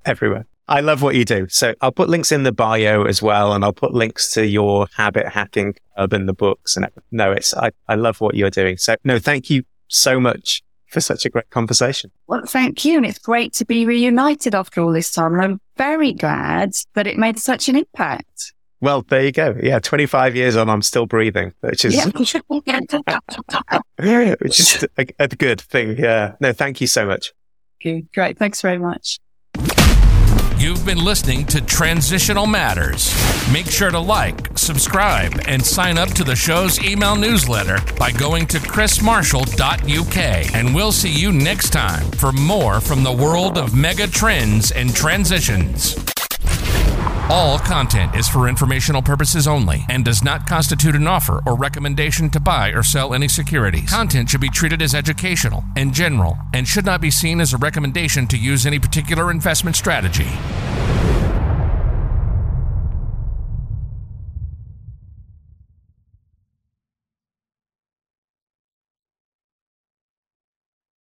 [0.06, 0.48] Everywhere.
[0.68, 1.48] I love what you do.
[1.50, 4.88] So I'll put links in the bio as well, and I'll put links to your
[4.98, 6.76] habit hacking club and the books.
[6.76, 8.76] And no, it's I, I love what you're doing.
[8.76, 12.12] So no, thank you so much for such a great conversation.
[12.28, 15.34] Well, thank you, and it's great to be reunited after all this time.
[15.34, 18.54] And I'm very glad that it made such an impact.
[18.80, 19.56] Well, there you go.
[19.62, 22.06] Yeah, 25 years on, I'm still breathing, which is, yeah.
[24.40, 25.98] which is a, a good thing.
[25.98, 26.36] Yeah.
[26.40, 27.34] No, thank you so much.
[27.82, 28.38] Okay, great.
[28.38, 29.20] Thanks very much.
[30.60, 33.14] You've been listening to Transitional Matters.
[33.54, 38.48] Make sure to like, subscribe, and sign up to the show's email newsletter by going
[38.48, 40.56] to chrismarshall.uk.
[40.56, 44.96] And we'll see you next time for more from the world of mega trends and
[44.96, 45.96] transitions.
[47.30, 52.30] All content is for informational purposes only and does not constitute an offer or recommendation
[52.30, 53.90] to buy or sell any securities.
[53.90, 57.58] Content should be treated as educational and general and should not be seen as a
[57.58, 60.30] recommendation to use any particular investment strategy.